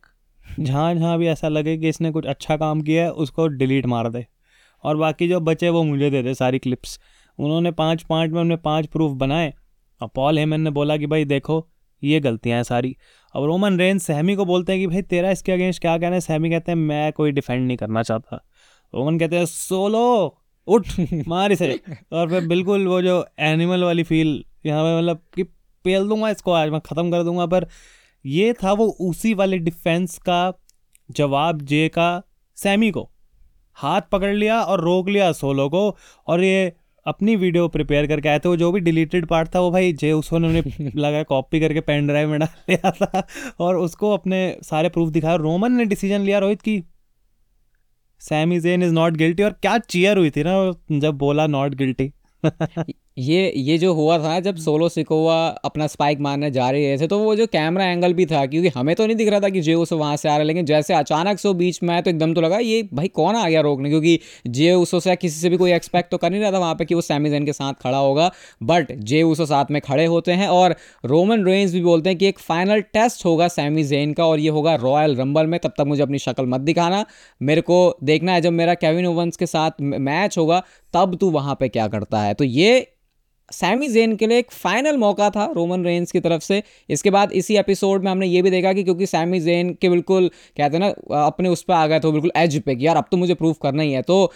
जहाँ 0.59 0.93
जहाँ 0.95 1.17
भी 1.17 1.27
ऐसा 1.27 1.47
लगे 1.47 1.77
कि 1.77 1.89
इसने 1.89 2.11
कुछ 2.11 2.25
अच्छा 2.25 2.57
काम 2.57 2.81
किया 2.81 3.03
है, 3.03 3.11
उसको 3.11 3.47
डिलीट 3.47 3.85
मार 3.85 4.09
दे। 4.09 4.25
और 4.83 4.97
बाकी 4.97 5.27
जो 5.27 5.39
बचे 5.41 5.69
वो 5.69 5.83
मुझे 5.83 6.09
दे 6.09 6.21
दे 6.23 6.33
सारी 6.33 6.59
क्लिप्स 6.59 6.99
उन्होंने 7.39 7.71
पाँच 7.73 8.03
पाँच 8.03 8.29
में 8.29 8.39
उन्होंने 8.41 8.55
पाँच 8.55 8.87
प्रूफ 8.87 9.11
बनाए। 9.17 9.53
और 10.01 10.07
पॉल 10.15 10.37
हेमन 10.37 10.61
ने 10.61 10.69
बोला 10.69 10.97
कि 10.97 11.07
भाई 11.07 11.25
देखो, 11.25 11.67
ये 12.03 12.19
गलतियाँ 12.19 12.55
हैं 12.55 12.63
सारी। 12.63 12.95
अब 13.35 13.43
रोमन 13.43 13.79
रेंज 13.79 14.01
सहमी 14.01 14.35
को 14.35 14.45
बोलते 14.45 14.71
हैं 14.71 14.81
कि 14.81 14.87
भाई 14.87 15.01
तेरा 15.01 15.31
इसके 15.31 15.51
अगेंस्ट 15.51 15.81
क्या 15.81 15.97
कहना 15.97 16.15
है? 16.15 16.21
सहमी 16.21 16.49
कहते 16.49 16.71
हैं, 16.71 16.75
मैं 16.75 17.13
कोई 17.13 17.31
डिफेंड 17.31 17.67
नहीं 17.67 17.77
करना 17.77 18.03
चाहता। 18.03 18.45
रोमन 18.95 19.19
कहते 19.19 19.37
हैं, 19.37 19.45
सोलो, 19.45 20.37
उठ, 20.67 20.87
मार 21.27 21.51
इसे। 21.51 21.79
और 22.11 22.29
फिर 22.29 22.47
बिल्कुल 22.47 22.87
वो 22.87 23.01
जो 23.01 23.25
एनिमल 23.39 23.83
वाली 23.83 24.03
फील 24.03 24.43
यहाँ 24.65 24.83
पे 24.83 24.97
मतलब 24.97 25.21
कि 25.35 25.43
पेल 25.85 26.07
दूँगा 26.07 26.29
इसको, 26.29 26.51
आज 26.51 26.69
मैं 26.69 26.81
ख़त्म 26.81 27.11
कर 27.11 27.23
दूँगा। 27.23 27.45
पर 27.45 27.67
ये 28.25 28.53
था 28.53 28.73
वो 28.73 28.85
उसी 28.85 29.33
वाले 29.33 29.57
डिफेंस 29.57 30.17
का 30.17 30.53
जवाब 31.11 31.61
जे 31.61 31.89
का 31.89 32.21
सैमी 32.55 32.91
को। 32.91 33.09
हाथ 33.73 34.01
पकड़ 34.01 34.33
लिया 34.33 34.61
और 34.61 34.81
रोक 34.81 35.09
लिया 35.09 35.31
सोलो 35.31 35.69
को। 35.69 35.97
और 36.27 36.43
ये 36.43 36.73
अपनी 37.09 37.35
वीडियो 37.35 37.67
प्रिपेयर 37.67 38.07
करके 38.07 38.29
आए 38.29 38.39
थे 38.39 38.49
वो 38.49 38.55
जो 38.57 38.71
भी 38.71 38.79
डिलीटेड 38.79 39.25
पार्ट 39.25 39.55
था 39.55 39.59
वो 39.59 39.71
भाई 39.71 39.93
जे 39.93 40.11
उसको 40.11 40.35
उन्होंने 40.35 40.63
लगा 40.95 41.23
कॉपी 41.23 41.59
करके 41.59 41.81
पेन 41.81 42.07
ड्राइव 42.07 42.29
में 42.29 42.39
डाल 42.39 42.49
लिया 42.69 42.91
था 42.91 43.27
और 43.59 43.77
उसको 43.77 44.13
अपने 44.13 44.57
सारे 44.63 44.89
प्रूफ 44.89 45.09
दिखाया। 45.09 45.35
रोमन 45.35 45.71
ने 45.71 45.85
डिसीज़न 45.85 46.21
लिया 46.21 46.39
रोहित 46.39 46.61
की। 46.61 46.83
Sami 48.21 48.59
Zayn 48.59 48.83
is 48.83 48.93
not 48.93 49.13
guilty 49.13 49.43
और 49.43 49.51
क्या 49.51 49.77
चीयर 49.77 50.17
हुई 50.17 50.29
थी 50.29 50.43
ना 50.43 50.53
जब 50.99 51.17
बोला 51.17 51.47
नॉट 51.47 51.75
गिल्टी 51.75 52.11
ये 53.19 53.53
ये 53.55 53.77
जो 53.77 53.93
हुआ 53.93 54.17
था 54.19 54.39
जब 54.39 54.55
सोलो 54.55 54.89
सिकोवा 54.89 55.47
अपना 55.47 55.87
स्पाइक 55.87 56.19
मारने 56.19 56.51
जा 56.51 56.69
रहे 56.69 56.97
थे 56.97 57.07
तो 57.07 57.19
वो 57.19 57.35
जो 57.35 57.47
कैमरा 57.47 57.85
एंगल 57.85 58.13
भी 58.13 58.25
था 58.25 58.45
क्योंकि 58.45 58.69
हमें 58.69 58.95
तो 58.95 59.05
नहीं 59.05 59.15
दिख 59.15 59.29
रहा 59.29 59.39
था 59.39 59.49
कि 59.49 59.61
जे 59.61 59.73
उसो 59.73 59.97
वहाँ 59.97 60.17
से 60.17 60.29
आ 60.29 60.31
रहा 60.31 60.39
है 60.39 60.45
लेकिन 60.45 60.65
जैसे 60.65 60.93
अचानक 60.93 61.39
से 61.39 61.47
वो 61.47 61.53
बीच 61.53 61.83
में 61.83 61.89
आया 61.89 62.01
तो 62.01 62.09
एकदम 62.09 62.33
तो 62.33 62.41
लगा 62.41 62.57
ये 62.57 62.89
भाई 62.93 63.07
कौन 63.07 63.35
आ 63.35 63.49
गया 63.49 63.61
रोकने? 63.61 63.89
क्योंकि 63.89 64.19
जे 64.47 64.71
उसो 64.73 64.99
से 64.99 65.15
किसी 65.15 65.39
से 65.41 65.49
भी 65.49 65.57
कोई 65.57 65.73
एक्सपेक्ट 65.73 66.11
तो 66.11 66.17
कर 66.17 66.29
नहीं 66.29 66.41
रहा 66.41 66.51
था 66.51 66.59
वहाँ 66.59 66.75
पर 66.75 66.85
कि 66.85 66.95
वो 66.95 67.01
सैमीजन 67.01 67.45
के 67.45 67.53
साथ 67.53 67.73
खड़ा 67.73 67.97
होगा 67.97 68.31
बट 68.63 68.91
जे 68.91 69.23
उसो 69.23 69.45
साथ 69.45 69.65
में 69.71 69.81
खड़े 69.81 70.05
होते 70.05 70.31
हैं 70.31 70.47
और 70.47 70.75
रोमन 71.05 71.45
रेंज 71.45 71.73
भी 71.73 71.81
बोलते 71.81 72.09
हैं 72.09 72.17
कि 72.17 72.27
एक 72.27 72.39
फाइनल 72.39 72.81
टेस्ट 72.81 73.25
होगा 73.25 73.47
सैमी 73.47 73.83
जेन 73.83 74.13
का 74.13 74.25
और 74.25 74.39
ये 74.39 74.49
होगा 74.49 74.75
रॉयल 74.75 75.15
रंबल 75.15 75.47
में 75.47 75.59
तब 75.59 75.69
तक 75.69 75.81
मुझे 75.81 76.03
अपनी 76.03 76.19
शक्ल 76.19 76.45
मत 76.45 76.61
दिखाना। 76.61 77.05
मेरे 77.41 77.61
को 77.61 77.97
देखना 78.03 78.33
है 78.33 78.41
जब 78.41 78.51
मेरा 78.53 78.73
केविन 78.73 79.05
ओवंस 79.05 79.37
के 79.37 79.45
साथ 79.45 79.71
मैच 79.81 80.37
होगा 80.37 80.63
तब 80.93 81.17
तू 81.21 81.29
वहाँ 81.29 81.55
पे 81.59 81.69
क्या 81.69 81.87
करता 81.87 82.21
है? 82.21 82.33
तो 82.33 82.43
ये 82.43 82.87
सैमी 83.51 83.87
जेन 83.87 84.15
के 84.15 84.27
लिए 84.27 84.39
एक 84.39 84.51
फाइनल 84.51 84.97
मौका 84.97 85.29
था 85.29 85.45
रोमन 85.55 85.85
रेंज 85.85 86.11
की 86.11 86.19
तरफ़ 86.19 86.43
से। 86.43 86.61
इसके 86.89 87.11
बाद 87.11 87.31
इसी 87.31 87.57
एपिसोड 87.57 88.03
में 88.03 88.11
हमने 88.11 88.27
ये 88.27 88.41
भी 88.41 88.49
देखा 88.49 88.73
कि 88.73 88.83
क्योंकि 88.83 89.05
सैमी 89.05 89.39
जेन 89.39 89.73
के 89.73 89.89
बिल्कुल 89.89 90.29
कहते 90.57 90.77
हैं 90.77 90.79
ना 90.79 91.25
अपने 91.25 91.49
उस 91.49 91.63
पर 91.63 91.73
आ 91.73 91.87
गए 91.87 91.99
तो 91.99 92.11
बिल्कुल 92.11 92.31
एज 92.37 92.61
पे 92.61 92.75
कि 92.75 92.87
यार 92.87 92.97
अब 92.97 93.05
तो 93.11 93.17
मुझे 93.17 93.33
प्रूफ 93.33 93.57
करना 93.63 93.83
ही 93.83 93.91
है। 93.91 94.01
तो 94.01 94.31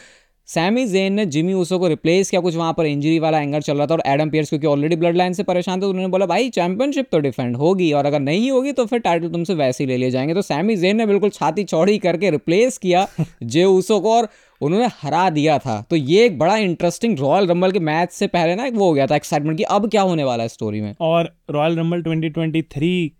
सैमी 0.47 0.85
जेन 0.85 1.13
ने 1.13 1.25
जिमी 1.25 1.53
ऊसो 1.53 1.77
को 1.79 1.87
रिप्लेस 1.87 2.29
किया 2.29 2.39
कुछ 2.41 2.55
वहाँ 2.55 2.73
पर 2.73 2.85
इंजरी 2.85 3.19
वाला 3.19 3.39
एंगर 3.41 3.61
चल 3.61 3.77
रहा 3.77 3.87
था 3.87 3.93
और 3.93 4.01
एडम 4.05 4.29
पियर्स 4.29 4.49
क्योंकि 4.49 4.67
ऑलरेडी 4.67 4.95
ब्लड 4.95 5.17
लाइन 5.17 5.33
से 5.33 5.43
परेशान 5.43 5.77
थे 5.77 5.81
तो 5.81 5.89
उन्होंने 5.89 6.09
बोला 6.11 6.25
भाई 6.25 6.49
चैंपियनशिप 6.49 7.07
तो 7.11 7.19
डिफेंड 7.19 7.55
होगी 7.55 7.91
और 7.93 8.05
अगर 8.05 8.19
नहीं 8.19 8.49
होगी 8.51 8.71
तो 8.71 8.85
फिर 8.85 8.99
टाइटल 8.99 9.29
तुमसे 9.29 9.53
वैसे 9.53 9.83
ही 9.83 9.87
ले 9.87 9.97
लिए 9.97 10.11
जाएँगे। 10.11 10.33
तो 10.33 10.41
सैमी 10.41 10.75
जेन 10.75 10.97
ने 10.97 11.05
बिल्कुल 11.05 11.29
छाती 11.29 11.63
चौड़ी 11.63 11.97
करके 11.97 12.31
रिप्लेस 12.31 12.77
किया 12.77 13.07
जे 13.43 13.63
ऊसो 13.65 13.99
को 13.99 14.13
और 14.13 14.27
उन्होंने 14.63 14.87
हरा 15.01 15.29
दिया 15.29 15.57
था। 15.59 15.81
तो 15.89 15.95
ये 15.95 16.25
एक 16.25 16.37
बड़ा 16.39 16.55
इंटरेस्टिंग 16.57 17.17
रॉयल 17.19 17.47
रंबल 17.47 17.71
के 17.71 17.79
मैच 17.81 18.11
से 18.11 18.27
पहले 18.27 18.55
ना 18.55 18.67
वो 18.73 18.87
हो 18.87 18.93
गया 18.93 19.07
था 19.07 19.15
एक्साइटमेंट 19.15 19.57
कि 19.57 19.63
अब 19.63 19.89
क्या 19.89 20.01
होने 20.01 20.23
वाला 20.23 20.43
है 20.43 20.49
स्टोरी 20.49 20.81
में। 20.81 20.93
और 21.01 21.33
रॉयल 21.49 21.77
रंबल 21.77 22.01
2023 22.01 23.11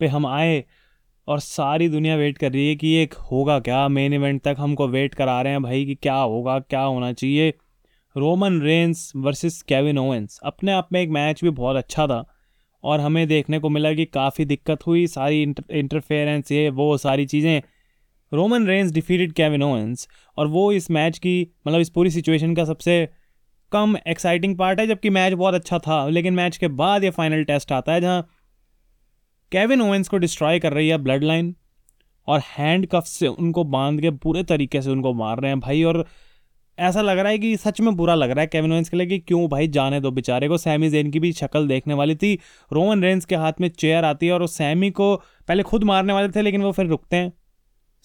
पे 0.00 0.06
हम 0.06 0.26
आए 0.26 0.64
और 1.28 1.40
सारी 1.40 1.88
दुनिया 1.88 2.16
वेट 2.16 2.38
कर 2.38 2.52
रही 2.52 2.68
है 2.68 2.76
कि 2.76 2.94
एक 2.94 3.14
होगा 3.30 3.58
क्या? 3.60 3.86
मेन 3.88 4.12
इवेंट 4.12 4.42
तक 4.42 4.56
हमको 4.58 4.88
वेट 4.88 5.14
करा 5.14 5.40
रहे 5.42 5.52
हैं 5.52 5.62
भाई 5.62 5.84
कि 5.86 5.94
क्या 5.94 6.14
होगा, 6.14 6.58
क्या 6.58 6.80
होना 6.80 7.12
चाहिए। 7.12 7.52
Roman 8.16 8.60
Reigns 8.60 9.12
versus 9.16 9.60
Kevin 9.62 9.98
Owens 9.98 10.38
अपने 10.44 10.72
आप 10.72 10.88
में 10.92 11.00
एक 11.02 11.10
मैच 11.10 11.40
भी 11.44 11.50
बहुत 11.50 11.76
अच्छा 11.76 12.06
था 12.06 12.24
और 12.84 13.00
हमें 13.00 13.26
देखने 13.28 13.58
को 13.58 13.68
मिला 13.68 13.92
कि 13.92 14.04
काफ़ी 14.04 14.44
दिक्कत 14.44 14.86
हुई, 14.86 15.06
सारी 15.06 15.42
इंटरफेरेंस 15.42 16.52
ये, 16.52 16.68
वो, 16.70 16.96
सारी 16.96 17.26
चीज़ें। 17.26 17.60
Roman 18.32 18.66
Reigns 18.66 18.92
defeated 18.92 19.32
Kevin 19.32 19.62
Owens 19.62 20.08
और 20.36 20.46
वो 20.46 20.72
इस 20.72 20.90
मैच 20.90 21.18
की 21.18 21.40
मतलब 21.68 21.80
इस 21.80 21.90
पूरी 21.90 22.10
सिचुएशन 22.10 22.54
का 22.54 22.64
सबसे 22.64 23.08
कम 23.72 23.96
एक्साइटिंग 24.08 24.56
पार्ट 24.58 24.80
है, 24.80 24.86
जबकि 24.86 25.10
मैच 25.10 25.32
बहुत 25.32 25.54
अच्छा 25.54 25.78
था, 25.78 26.08
लेकिन 26.08 26.34
मैच 26.34 26.56
के 26.56 26.68
बाद 26.68 27.04
ये 27.04 27.10
फाइनल 27.10 27.44
टेस्ट 27.44 27.72
आता 27.72 27.92
है, 27.92 28.00
जहाँ 28.00 28.28
केविन 29.52 29.82
ओवेंस 29.82 30.08
को 30.08 30.18
डिस्ट्रॉय 30.18 30.58
कर 30.58 30.72
रही 30.72 30.88
है 30.88 30.98
ब्लड 30.98 31.24
लाइन 31.24 31.54
और 32.28 32.40
हैंड 32.58 32.86
कफ 32.86 33.04
से 33.04 33.26
उनको 33.26 33.64
बाँध 33.64 34.00
के 34.00 34.10
पूरे 34.10 34.42
तरीके 34.42 34.82
से 34.82 34.90
उनको 34.90 35.12
मार 35.14 35.40
रहे 35.40 35.50
हैं 35.50 35.60
भाई 35.60 35.82
और 35.82 36.04
ऐसा 36.78 37.02
लग 37.02 37.18
रहा 37.18 37.28
है 37.28 37.38
कि 37.38 37.56
सच 37.56 37.80
में 37.80 37.94
बुरा 37.96 38.14
लग 38.14 38.30
रहा 38.30 38.40
है 38.40 38.46
केविन 38.46 38.72
ओवेंस 38.72 38.88
के 38.88 38.96
लिए 38.96 39.06
कि 39.06 39.18
क्यों 39.18 39.48
भाई 39.48 39.68
जाने 39.68 40.00
दो 40.00 40.10
बेचारे 40.10 40.48
को। 40.48 40.58
सैमी 40.58 40.90
जेन 40.90 41.10
की 41.10 41.20
भी 41.20 41.32
शक्ल 41.32 41.66
देखने 41.68 41.94
वाली 41.94 42.14
थी। 42.14 42.38
रोमन 42.72 43.02
रेंस 43.02 43.24
के 43.24 43.34
हाथ 43.34 43.52
में 43.60 43.68
चेयर 43.68 44.04
आती 44.04 44.26
है 44.26 44.32
और 44.32 44.42
उस 44.42 44.56
सैमी 44.56 44.90
को 44.90 45.16
पहले 45.48 45.62
खुद 45.62 45.84
मारने 45.84 46.12
वाले 46.12 46.28
थे, 46.28 46.42
लेकिन 46.42 46.62
वो 46.62 46.72
फिर 46.72 46.86
रुकते 46.86 47.16
हैं। 47.16 47.32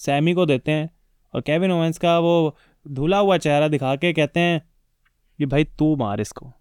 सैमी 0.05 0.33
को 0.33 0.45
देते 0.45 0.71
हैं 0.71 0.89
और 1.33 1.41
केविन 1.41 1.71
ओवेंस 1.71 1.97
का 1.97 2.17
वो 2.19 2.55
धुला 2.85 3.17
हुआ 3.17 3.37
चेहरा 3.37 3.67
दिखा 3.67 3.95
के 3.95 4.13
कहते 4.13 4.39
हैं 4.39 4.61
कि 5.39 5.45
भाई 5.45 5.63
तू 5.63 5.95
मार 5.95 6.21
इसको। 6.21 6.51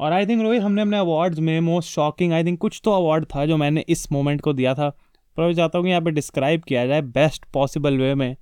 और 0.00 0.12
आई 0.12 0.26
थिंक 0.26 0.42
रोहित, 0.42 0.62
हमने 0.62 0.82
अपने 0.82 0.98
अवार्ड्स 0.98 1.38
में 1.38 1.60
मोस्ट 1.60 1.90
शॉकिंग 1.90 2.32
आई 2.32 2.44
थिंक 2.44 2.58
कुछ 2.60 2.80
तो 2.84 2.92
अवार्ड 2.92 3.24
था 3.24 3.46
जो 3.46 3.56
मैंने 3.56 3.84
इस 3.88 4.10
मोमेंट 4.12 4.40
को 4.40 4.52
दिया 4.52 4.74
था। 4.74 4.88
पर 5.36 5.42
मैं 5.42 5.54
चाहता 5.54 5.78
हूँ 5.78 5.84
कि 5.84 5.90
यहाँ 5.90 6.02
पर 6.02 6.10
डिस्क्राइब 6.10 6.62
किया 6.62 6.86
जाए 6.86 7.02
बेस्ट 7.02 7.44
पॉसिबल 7.44 7.98
वे 7.98 8.14
में 8.14 8.36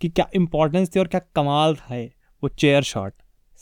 कि 0.00 0.08
क्या 0.08 0.26
इंपॉर्टेंस 0.34 0.94
थी 0.96 1.00
और 1.00 1.06
क्या 1.06 1.20
कमाल 1.34 1.74
था 1.76 2.04
वो 2.42 2.48
चेयर 2.48 2.82
शॉट 2.82 3.12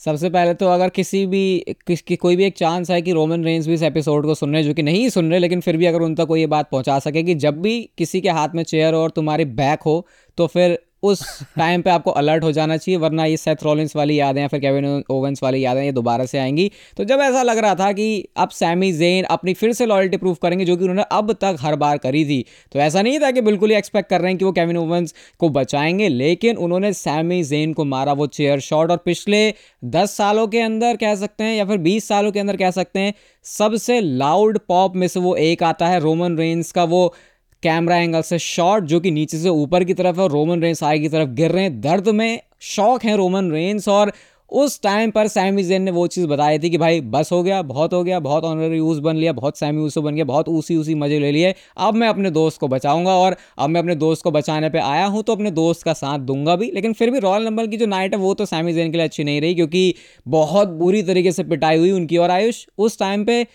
सबसे 0.05 0.29
पहले 0.29 0.53
तो 0.53 0.67
अगर 0.67 0.89
किसी 0.89 1.25
भी, 1.25 1.65
किस 1.87 2.03
कोई 2.21 2.35
भी 2.35 2.43
एक 2.43 2.57
चांस 2.57 2.91
है 2.91 3.01
कि 3.01 3.11
रोमन 3.11 3.43
रेंज 3.43 3.67
भी 3.67 3.73
इस 3.73 3.83
एपिसोड 3.83 4.25
को 4.25 4.35
सुन 4.35 4.53
रहे 4.53 4.63
जो 4.63 4.73
कि 4.73 4.83
नहीं 4.83 5.09
सुन 5.09 5.29
रहे, 5.29 5.39
लेकिन 5.39 5.61
फिर 5.61 5.77
भी 5.77 5.85
अगर 5.85 6.01
उन 6.01 6.15
तक 6.15 6.25
कोई 6.25 6.39
ये 6.39 6.47
बात 6.47 6.69
पहुँचा 6.69 6.99
सके 6.99 7.23
कि 7.23 7.35
जब 7.35 7.61
भी 7.61 7.89
किसी 7.97 8.21
के 8.21 8.29
हाथ 8.29 8.49
में 8.55 8.63
चेयर 8.63 8.93
हो 8.93 8.99
और 8.99 9.09
तुम्हारी 9.09 9.45
बैक 9.45 9.81
हो 9.81 10.07
तो 10.37 10.47
फिर 10.47 10.79
उस 11.03 11.21
टाइम 11.57 11.81
पे 11.81 11.89
आपको 11.89 12.11
अलर्ट 12.11 12.43
हो 12.43 12.51
जाना 12.51 12.77
चाहिए, 12.77 12.97
वरना 12.97 13.25
ये 13.25 13.37
सेथ 13.37 13.63
रॉलिंस 13.63 13.95
वाली 13.95 14.19
यादें 14.19 14.41
या 14.41 14.47
फिर 14.47 14.59
केविन 14.59 15.03
ओवेंस 15.09 15.43
वाली 15.43 15.63
याद 15.65 15.71
यादें 15.71 15.85
ये 15.85 15.91
दोबारा 15.91 16.25
से 16.25 16.39
आएँगी। 16.39 16.69
तो 16.97 17.03
जब 17.03 17.19
ऐसा 17.21 17.41
लग 17.43 17.57
रहा 17.57 17.75
था 17.75 17.91
कि 17.91 18.27
अब 18.37 18.49
सैमी 18.49 18.91
जेन 18.93 19.23
अपनी 19.25 19.53
फिर 19.53 19.73
से 19.73 19.85
लॉयल्टी 19.85 20.17
प्रूफ 20.17 20.37
करेंगे, 20.41 20.65
जो 20.65 20.75
कि 20.77 20.83
उन्होंने 20.83 21.03
अब 21.11 21.31
तक 21.41 21.57
हर 21.59 21.75
बार 21.75 21.97
करी 21.97 22.23
थी 22.25 22.43
तो 22.71 22.79
ऐसा 22.79 23.01
नहीं 23.01 23.19
था 23.19 23.31
कि 23.31 23.41
बिल्कुल 23.41 23.69
ही 23.69 23.75
एक्सपेक्ट 23.75 24.09
कर 24.09 24.21
रहे 24.21 24.31
हैं 24.31 24.37
कि 24.37 24.45
वो 24.45 24.51
केविन 24.51 24.77
ओवेंस 24.77 25.13
को 25.39 25.49
बचाएँगे, 25.49 26.07
लेकिन 26.09 26.57
उन्होंने 26.57 26.93
सैमी 26.93 27.41
जेन 27.43 27.73
को 27.73 27.85
मारा 27.85 28.13
वो 28.13 28.27
चेयर 28.29 28.59
शॉट 28.59 28.91
और 28.91 28.97
पिछले 28.97 29.53
दस 29.85 30.15
सालों 30.17 30.47
के 30.47 30.59
अंदर 30.59 30.95
कह 30.95 31.15
सकते 31.15 31.43
हैं 31.43 31.55
या 31.55 31.65
फिर 31.65 31.77
बीस 31.79 32.07
सालों 32.07 32.31
के 32.31 32.39
अंदर 32.39 32.57
कह 32.57 32.71
सकते 32.71 32.99
हैं, 32.99 33.13
सबसे 33.45 33.99
लाउड 34.01 34.59
पॉप 34.67 34.95
में 34.95 35.07
से 35.07 35.19
वो 35.19 35.35
एक 35.35 35.63
आता 35.63 35.87
है 35.87 35.99
रोमन 35.99 36.37
रेंस 36.37 36.71
का 36.71 36.83
वो 36.83 37.13
कैमरा 37.63 37.97
एंगल 37.97 38.21
से 38.21 38.39
शॉट, 38.39 38.83
जो 38.83 38.99
कि 38.99 39.11
नीचे 39.11 39.37
से 39.37 39.49
ऊपर 39.49 39.83
की 39.83 39.93
तरफ़ 39.93 40.17
है 40.17 40.23
और 40.23 40.31
रोमन 40.31 40.61
रेंस 40.61 40.83
आगे 40.83 40.99
की 40.99 41.09
तरफ़ 41.09 41.29
गिर 41.29 41.51
रहे 41.51 41.63
हैं। 41.63 41.79
दर्द 41.81 42.09
में 42.09 42.39
शौक 42.61 43.03
है 43.03 43.15
रोमन 43.17 43.51
रेंस, 43.51 43.87
और 43.87 44.11
उस 44.51 44.81
टाइम 44.81 45.11
पर 45.11 45.27
सैमी 45.27 45.63
जेन 45.63 45.81
ने 45.81 45.91
वो 45.91 46.05
चीज़ 46.07 46.25
बताई 46.27 46.59
थी 46.59 46.69
कि 46.69 46.77
भाई, 46.77 47.01
बस 47.01 47.29
हो 47.31 47.41
गया, 47.43 47.61
बहुत 47.61 47.93
हो 47.93 48.03
गया, 48.03 48.19
बहुत 48.19 48.43
ऑनर 48.43 48.73
यूज़ 48.73 48.99
बन 49.01 49.15
लिया, 49.15 49.33
बहुत 49.33 49.57
सैमी 49.57 49.81
यूसो 49.81 50.01
बन 50.01 50.15
गया, 50.15 50.25
बहुत 50.25 50.49
उसी 50.49 50.75
उसी 50.75 50.95
मज़े 50.95 51.19
ले 51.19 51.31
लिए। 51.31 51.53
अब 51.77 51.93
मैं 51.93 52.07
अपने 52.07 52.31
दोस्त 52.31 52.59
को 52.59 52.67
बचाऊँगा, 52.67 53.11
और 53.11 53.35
अब 53.57 53.69
मैं 53.69 53.81
अपने 53.81 53.95
दोस्त 53.95 54.23
को 54.23 54.31
बचाने 54.31 54.69
पे 54.69 54.79
आया 54.79 55.05
हूँ 55.05 55.23
तो 55.23 55.35
अपने 55.35 55.51
दोस्त 55.51 55.83
का 55.83 55.93
साथ 55.93 56.19
दूँगा 56.21 56.55
भी। 56.55 56.71
लेकिन 56.71 56.93
फिर 56.93 57.11
भी 57.11 57.19
रॉयल 57.19 57.45
नंबर 57.45 57.67
की 57.67 57.77
जो 57.77 57.85
नाइट 57.85 58.13
है, 58.13 58.19
वो 58.19 58.33
तो 58.33 58.45
सैमी 58.45 58.73
जेन 58.73 58.91
के 58.91 58.97
लिए 58.97 59.07
अच्छी 59.07 59.23
नहीं 59.23 59.41
रही, 59.41 59.55
क्योंकि 59.55 59.93
बहुत 60.27 60.67
बुरी 60.67 61.03
तरीके 61.03 61.31
से 61.31 61.43
पिटाई 61.43 61.77
हुई 61.77 61.91
उनकी। 61.91 62.17
और 62.17 62.31
आयुष, 62.31 62.65
उस 62.77 62.99
टाइम 62.99 63.23
पर 63.23 63.45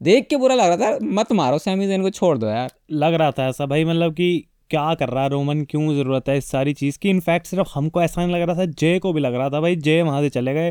देख 0.00 0.26
के 0.30 0.36
बुरा 0.36 0.54
लग 0.54 0.68
रहा 0.70 0.92
था 0.92 0.98
मत 1.02 1.32
मारो 1.32 1.58
सैमी 1.58 1.86
जेन 1.86 2.02
को, 2.02 2.10
छोड़ 2.10 2.36
दो 2.38 2.46
यार। 2.46 2.70
लग 2.92 3.14
रहा 3.14 3.30
था 3.30 3.48
ऐसा। 3.48 3.66
भाई 3.66 3.84
मतलब 3.84 4.14
कि 4.14 4.44
क्या 4.70 4.94
कर 4.94 5.08
रहा 5.08 5.22
है 5.22 5.28
रोमन? 5.28 5.64
क्यों 5.64 5.94
ज़रूरत 5.94 6.28
है 6.28 6.38
इस 6.38 6.50
सारी 6.50 6.72
चीज़ 6.72 6.98
की? 6.98 7.10
इनफैक्ट 7.10 7.46
सिर्फ़ 7.46 7.68
हमको 7.74 8.02
ऐसा 8.02 8.26
नहीं 8.26 8.36
लग 8.36 8.42
रहा 8.42 8.56
था, 8.56 8.64
जय 8.64 8.98
को 8.98 9.12
भी 9.12 9.20
लग 9.20 9.34
रहा 9.34 9.50
था। 9.50 9.60
भाई 9.60 9.76
जय 9.76 10.02
वहाँ 10.02 10.20
से 10.20 10.28
चले 10.28 10.54
गए। 10.54 10.70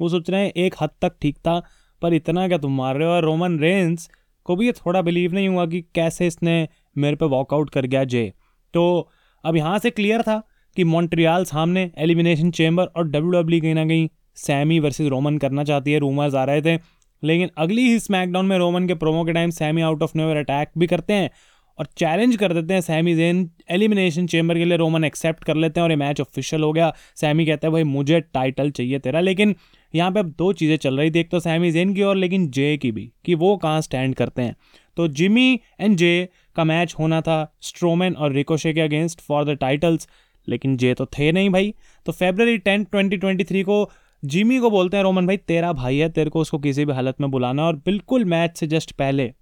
वो 0.00 0.08
सोच 0.08 0.30
रहे 0.30 0.44
हैं, 0.44 0.52
एक 0.56 0.74
हद 0.80 0.90
तक 1.02 1.12
ठीक 1.22 1.36
था, 1.36 1.62
पर 2.02 2.14
इतना 2.14 2.48
क्या 2.48 2.58
तुम 2.58 2.76
मार 2.76 2.96
रहे 2.96 3.08
हो? 3.08 3.14
और 3.14 3.24
रोमन 3.24 3.58
रेंस 3.58 4.10
को 4.44 4.56
भी 4.56 4.66
ये 4.66 4.72
थोड़ा 4.72 5.02
बिलीव 5.02 5.32
नहीं 5.32 5.48
हुआ 5.48 5.66
कि 5.66 5.80
कैसे 5.80 6.26
इसने 6.26 6.68
मेरे 6.98 7.16
पे 7.16 7.26
वॉकआउट 7.26 7.70
कर 7.70 7.86
गया 7.86 8.04
जय। 8.04 8.32
तो 8.74 9.10
अब 9.44 9.56
यहाँ 9.56 9.78
से 9.78 9.90
क्लियर 9.90 10.22
था 10.22 10.42
कि 10.76 10.84
मॉन्ट्रियाल 10.84 11.44
सामने 11.44 11.90
एलिमिनेशन 11.98 12.50
चेम्बर 12.50 12.84
और 12.84 13.08
डब्ल्यू 13.08 13.30
डब्ल्यू 13.30 13.60
कहीं 13.60 13.74
ना 13.74 13.86
कहीं 13.86 14.08
सैमी 14.34 14.78
वर्सेस 14.78 15.08
रोमन 15.08 15.38
करना 15.38 15.64
चाहती 15.64 15.92
है। 15.92 15.98
रूमर्स 15.98 16.34
आ 16.34 16.44
रहे 16.44 16.62
थे। 16.62 17.02
लेकिन 17.24 17.50
अगली 17.58 17.82
ही 17.82 17.98
स्मैकडाउन 17.98 18.46
में 18.46 18.58
रोमन 18.58 18.86
के 18.86 18.94
प्रोमो 18.94 19.24
के 19.24 19.32
time 19.32 19.50
Sami 19.50 19.82
out 19.82 20.02
of 20.02 20.12
nowhere 20.16 20.36
attack 20.36 20.68
भी 20.78 20.86
करते 20.86 21.12
हैं। 21.12 21.30
और 21.78 21.86
चैलेंज 21.96 22.36
कर 22.36 22.52
देते 22.52 22.74
हैं 22.74 22.80
सैमी 22.80 23.14
जेन 23.14 23.50
एलिमिनेशन 23.70 24.26
चेम्बर 24.26 24.58
के 24.58 24.64
लिए 24.64 24.76
रोमन 24.76 25.04
एक्सेप्ट 25.04 25.44
कर 25.44 25.56
लेते 25.56 25.80
हैं 25.80 25.84
और 25.84 25.90
ये 25.90 25.96
मैच 25.96 26.20
ऑफिशियल 26.20 26.62
हो 26.62 26.72
गया। 26.72 26.92
सैमी 27.16 27.46
कहता 27.46 27.68
है, 27.68 27.72
भाई, 27.72 27.84
मुझे 27.84 28.20
टाइटल 28.20 28.70
चाहिए 28.70 28.98
तेरा। 28.98 29.20
लेकिन 29.20 29.54
यहाँ 29.94 30.10
पे 30.12 30.20
अब 30.20 30.34
दो 30.38 30.52
चीज़ें 30.52 30.76
चल 30.76 30.98
रही 30.98 31.10
थी। 31.10 31.20
एक 31.20 31.30
तो 31.30 31.40
सैमी 31.40 31.70
जेन 31.70 31.94
की 31.94 32.02
और 32.02 32.16
लेकिन 32.16 32.50
जे 32.50 32.76
की 32.76 32.92
भी, 32.92 33.10
कि 33.24 33.34
वो 33.34 33.56
कहाँ 33.56 33.80
स्टैंड 33.80 34.14
करते 34.14 34.42
हैं। 34.42 34.56
तो 34.96 35.08
जिमी 35.08 35.60
एंड 35.80 35.96
जे 35.96 36.28
का 36.56 36.64
मैच 36.64 36.94
होना 36.98 37.20
था 37.20 37.54
स्ट्रोमैन 37.60 38.14
और 38.14 38.32
रिकोशे 38.32 38.72
के 38.72 38.80
अगेंस्ट 38.80 39.20
फॉर 39.20 39.44
द 39.44 39.56
टाइटल्स 39.56 40.08
लेकिन 40.48 40.76
जे 40.76 40.94
तो 40.94 41.06
थे 41.06 41.32
नहीं 41.32 41.50
भाई। 41.50 41.74
तो 42.06 42.12
Feb 42.12 42.56
tenth 42.56 42.84
twenty 42.84 43.16
twenty 43.16 43.44
three 43.44 43.62
को 43.62 43.90
जिमी 44.24 44.58
को 44.58 44.70
बोलते 44.70 44.96
हैं 44.96 45.04
रोमन 45.04 45.26
भाई, 45.26 45.36
तेरा 45.36 45.72
भाई 45.72 45.98
है, 45.98 46.08
तेरे 46.08 46.30
को 46.30 46.40
उसको 46.40 46.58
किसी 46.58 46.84
भी 46.84 46.92
हालत 46.92 47.20
में 47.20 47.30
बुलाना 47.30 47.64
और 47.64 47.76
बिल्कुल 47.76 48.24
मैच 48.24 48.56
से 48.56 48.66
जस्ट 48.66 48.92
पहले 48.92 49.32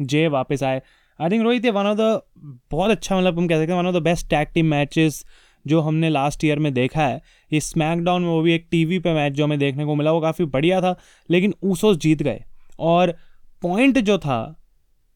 जे 0.00 0.26
वापस 0.28 0.62
आए। 0.62 0.82
आई 1.20 1.30
थिंक 1.30 1.42
रोहित, 1.42 1.64
ये 1.64 1.70
वन 1.70 1.86
ऑफ़ 1.86 1.98
द 2.00 2.20
बहुत 2.70 2.90
अच्छा 2.90 3.18
मतलब 3.18 3.38
हम 3.38 3.48
कह 3.48 3.58
सकते 3.60 3.72
हैं 3.72 3.78
one 3.78 3.86
of 3.86 3.94
the 3.94 3.98
best 3.98 4.28
tag 4.30 4.48
team 4.48 4.66
matches 4.66 5.24
जो 5.66 5.80
हमने 5.80 6.08
लास्ट 6.08 6.44
ईयर 6.44 6.58
में 6.58 6.72
देखा 6.74 7.06
है। 7.06 7.20
ये 7.52 7.60
स्मैकडाउन 7.60 8.22
में 8.22 8.28
वो 8.28 8.40
भी 8.42 8.54
एक 8.54 8.68
टीवी 8.70 8.98
पे 8.98 9.14
मैच 9.14 9.32
जो 9.32 9.44
हमें 9.44 9.58
देखने 9.58 9.84
को 9.84 9.94
मिला, 9.94 10.12
वो 10.12 10.20
काफ़ी 10.20 10.44
बढ़िया 10.44 10.80
था, 10.80 10.96
लेकिन 11.30 11.54
ऊसोस 11.62 11.96
जीत 11.96 12.22
गए। 12.22 12.44
और 12.78 13.16
पॉइंट 13.62 13.98
जो 13.98 14.18
था, 14.18 14.62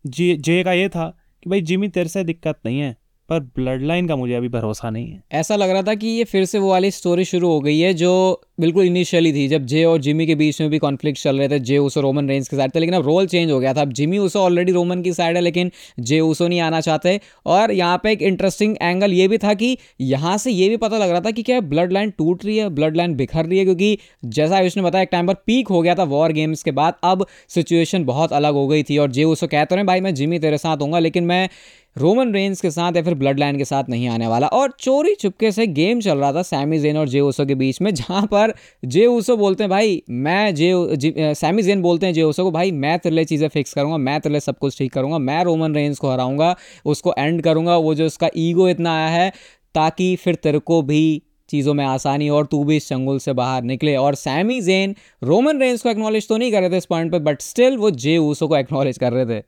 जे 0.07 0.37
जे 0.37 0.62
का 0.64 0.73
ये 0.73 0.88
था 0.88 1.19
कि 1.43 1.51
भाई 1.51 1.61
जिमी 1.61 1.88
तेरे 1.88 2.09
से 2.09 2.25
दिक्कत 2.25 2.61
नहीं 2.67 2.81
है। 2.81 2.97
पर 3.29 3.41
ब्लड 3.57 3.83
लाइन 3.83 4.09
का 4.09 4.17
मुझे 4.17 4.35
अभी 4.35 4.49
भरोसा 4.49 4.91
नहीं 4.91 5.11
है। 5.11 5.23
ऐसा 5.33 5.57
लग 5.57 5.71
रहा 5.71 5.83
था 5.83 5.95
कि 5.95 6.07
ये 6.09 6.25
फिर 6.25 6.45
से 6.45 6.59
वो 6.59 6.71
वाली 6.71 6.91
स्टोरी 6.91 7.25
शुरू 7.25 7.49
हो 7.49 7.61
गई 7.61 7.79
है 7.79 7.93
जो 7.95 8.41
बिल्कुल 8.61 8.85
इनिशियली 8.85 9.33
थी, 9.33 9.47
जब 9.49 9.65
जे 9.67 9.85
और 9.85 10.01
जिमी 10.01 10.27
के 10.27 10.35
बीच 10.35 10.61
में 10.61 10.69
भी 10.71 10.79
कॉन्फ्लिक्ट 10.79 11.21
चल 11.21 11.39
रहे 11.39 11.49
थे, 11.49 11.59
जे 11.61 11.79
उसो 11.79 12.01
रोमन 12.01 12.29
रेंज 12.29 12.49
के 12.49 12.57
साइड 12.57 12.75
थे 12.75 12.81
लेकिन 12.81 12.95
अब 12.95 13.07
रोल 13.07 13.27
चेंज 13.27 13.51
हो 13.51 13.59
गया 13.61 13.73
था। 13.75 13.83
अब 13.83 13.93
जिमी 13.93 14.19
उसो 14.19 14.41
ऑलरेडी 14.41 14.73
रोमन 14.73 15.03
की 15.03 15.13
साइड 15.13 15.37
है, 15.37 15.43
लेकिन 15.43 15.71
जे 16.01 16.21
उसो 16.21 16.49
नहीं 16.49 16.61
आना 16.61 16.81
चाहते। 16.81 17.19
और 17.47 17.73
यहाँ 17.73 18.01
पे 18.03 18.13
एक 18.13 18.23
इंटरेस्टिंग 18.23 18.77
एंगल 18.83 19.13
ये 19.13 19.29
भी 19.29 19.39
था 19.39 19.55
कि 19.55 19.77
यहाँ 20.03 20.37
से 20.39 20.51
ये 20.51 20.69
भी 20.69 20.77
पता 20.77 20.99
लग 20.99 21.11
रहा 21.11 21.21
था 21.21 21.31
कि 21.31 21.43
क्या 21.43 21.61
ब्लड 21.63 21.93
लाइन 21.93 22.11
टूट 22.19 22.45
रही 22.45 22.57
है 22.57 22.69
ब्लड 22.71 22.97
लाइन 22.97 23.15
बिखर 23.15 23.47
रही 23.47 23.59
है, 23.59 23.65
क्योंकि 23.65 23.99
जैसा 24.27 24.57
आयुष 24.57 24.77
ने 24.77 24.83
बताया, 24.83 25.03
एक 25.03 25.09
टाइम 25.13 25.27
पर 25.27 25.35
पीक 25.47 25.69
हो 25.69 25.83
गया 25.83 25.95
था 25.95 26.05
वॉर 26.05 26.33
गेम्स 26.33 26.63
के 26.63 26.71
बाद, 26.73 26.95
अब 27.05 27.27
सिचुएशन 27.49 28.05
बहुत 28.05 28.33
अलग 28.33 28.55
हो 28.55 28.67
गई 28.69 28.83
थी। 28.83 28.99
और 28.99 29.11
जे 29.11 29.25
उसो 29.25 29.47
कहते 29.47 29.75
रहे 29.75 29.85
भाई, 29.85 30.01
मैं 30.01 30.15
जिमी 30.15 30.39
तेरे 30.39 30.59
साथ 30.59 30.77
हूँगा, 30.77 30.99
लेकिन 30.99 31.25
मैं 31.25 31.49
रोमन 31.97 32.33
रेंज 32.35 32.61
के 32.61 32.71
साथ 32.71 32.97
या 32.97 33.03
फिर 33.03 33.15
ब्लड 33.15 33.39
लाइन 33.41 33.59
के 33.59 33.65
साथ 33.65 33.89
नहीं 33.89 34.09
आने 34.09 34.27
वाला। 34.27 34.47
और 34.49 34.73
चोरी 34.81 35.15
चुपके 35.15 35.51
से 35.53 35.67
गेम 35.67 36.01
चल 36.01 36.19
रहा 36.19 36.33
था 36.33 36.43
सैमी 36.43 36.79
जेन 36.79 36.97
और 36.97 37.09
जे 37.09 37.21
ओसो 37.21 37.47
के 37.47 37.55
बीच 37.55 37.81
में, 37.83 37.93
जहाँ 37.95 38.23
पर 38.27 38.55
जे 38.85 39.07
ओसो 39.07 39.37
बोलते 39.37 39.65
हैं, 39.65 39.71
भाई, 39.71 40.03
मैं 40.11 40.55
जे 40.55 41.35
सैमी 41.35 41.63
जेन 41.63 41.83
बोलते 41.83 42.07
हैं 42.07 42.15
जे 42.15 42.23
ओसो 42.23 42.45
को, 42.45 42.51
भाई, 42.51 42.73
मैं 42.73 42.99
तेरे 42.99 43.25
चीज़ें 43.25 43.49
फिक्स 43.49 43.75
करूँगा, 43.75 43.97
मैं 43.99 44.21
तेरे 44.21 44.41
सब 44.41 44.59
कुछ 44.59 44.79
ठीक 44.79 44.93
करूँगा, 44.93 45.19
मैं 45.19 45.43
रोमन 45.45 45.75
रेंज 45.75 45.99
को 45.99 46.11
हराऊँगा, 46.11 46.55
उसको 46.85 47.15
एंड 47.19 47.43
करूँगा, 47.43 47.77
वो 47.77 47.95
जो 47.95 48.07
उसका 48.07 48.31
ईगो 48.37 48.69
इतना 48.69 48.97
आया 48.97 49.09
है, 49.09 49.33
ताकि 49.75 50.15
फिर 50.17 50.35
तेरे 50.35 50.59
को 50.59 50.83
भी 50.83 51.23
चीज़ों 51.49 51.75
में 51.75 51.85
आसानी 51.85 52.29
और 52.29 52.47
तू 52.47 52.63
भी 52.65 52.77
इस 52.77 52.89
चंगुल 52.89 53.19
से 53.19 53.33
बाहर 53.33 53.63
निकले। 53.63 53.97
और 53.97 54.15
सैमी 54.15 54.61
जेन 54.61 54.95
रोमन 55.23 55.61
रेंज 55.61 55.83
को 55.83 55.89
एक्नॉलेज 55.89 56.29
तो 56.29 56.37
नहीं 56.37 56.53
कर 56.53 56.61
रहे 56.61 56.71
थे 56.71 56.77
इस 56.77 56.87
पॉइंट 56.87 57.13
पर 57.13 57.19
बट 57.23 57.41
स्टिल 57.41 57.77
वो 57.77 57.91
जे 57.91 58.17
ऊसो 58.19 58.49
को 58.49 58.57
एक्नॉलेज 58.57 58.99
कर 58.99 59.13
रहे 59.13 59.27
थे। 59.27 59.43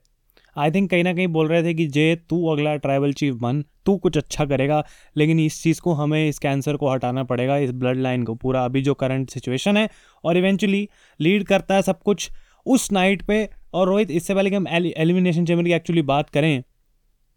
आई 0.57 0.71
थिंक 0.71 0.89
कहीं 0.91 1.03
ना 1.03 1.13
कहीं 1.13 1.27
बोल 1.27 1.47
रहे 1.47 1.63
थे 1.63 1.73
कि 1.73 1.85
जे, 1.87 2.15
तू 2.29 2.45
अगला 2.47 2.75
ट्राइबल 2.75 3.13
चीफ 3.13 3.35
बन, 3.35 3.63
तू 3.85 3.95
कुछ 3.97 4.17
अच्छा 4.17 4.45
करेगा, 4.45 4.83
लेकिन 5.17 5.39
इस 5.39 5.61
चीज़ 5.63 5.81
को 5.81 5.93
हमें, 5.93 6.27
इस 6.29 6.39
कैंसर 6.39 6.75
को 6.75 6.89
हटाना 6.89 7.23
पड़ेगा, 7.23 7.57
इस 7.57 7.71
ब्लड 7.71 7.97
लाइन 7.97 8.23
को, 8.23 8.35
पूरा 8.35 8.65
अभी 8.65 8.81
जो 8.81 8.93
करंट 8.93 9.29
सिचुएशन 9.29 9.77
है, 9.77 9.89
और 10.23 10.37
इवेंचुअली 10.37 10.87
लीड 11.19 11.43
करता 11.43 11.75
है 11.75 11.81
सब 11.81 12.01
कुछ 12.01 12.29
उस 12.65 12.91
नाइट 12.91 13.21
पे, 13.21 13.47
और 13.73 13.87
रोहित, 13.87 14.11
इससे 14.11 14.35
पहले 14.35 14.49
कि 14.49 14.55
हम 14.55 14.67
एलिमिनेशन 14.67 15.45
चैम्बर 15.45 15.65
की 15.65 15.73
एक्चुअली 15.73 16.01
बात 16.01 16.29
करें, 16.29 16.63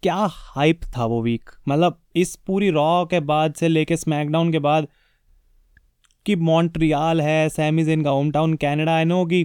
क्या 0.03 0.15
हाइप 0.31 0.81
था 0.97 1.05
वो 1.05 1.21
वीक 1.21 1.49
मतलब 1.67 1.99
इस 2.15 2.35
पूरी 2.35 2.69
रॉ 2.69 3.05
के 3.05 3.19
बाद 3.19 3.53
से 3.53 3.67
लेके 3.67 3.97
स्मैकडाउन 3.97 4.51
के 4.51 4.59
बाद 4.59 4.87
कि 6.25 6.35
मॉन्ट्रियाल 6.35 7.21
है 7.21 7.49
सैमीजेन 7.49 7.99
इनका 7.99 8.09
home 8.09 8.31
town 8.31 8.53
Canada 8.53 8.95
I 8.95 9.05
know 9.05 9.25
कि 9.25 9.43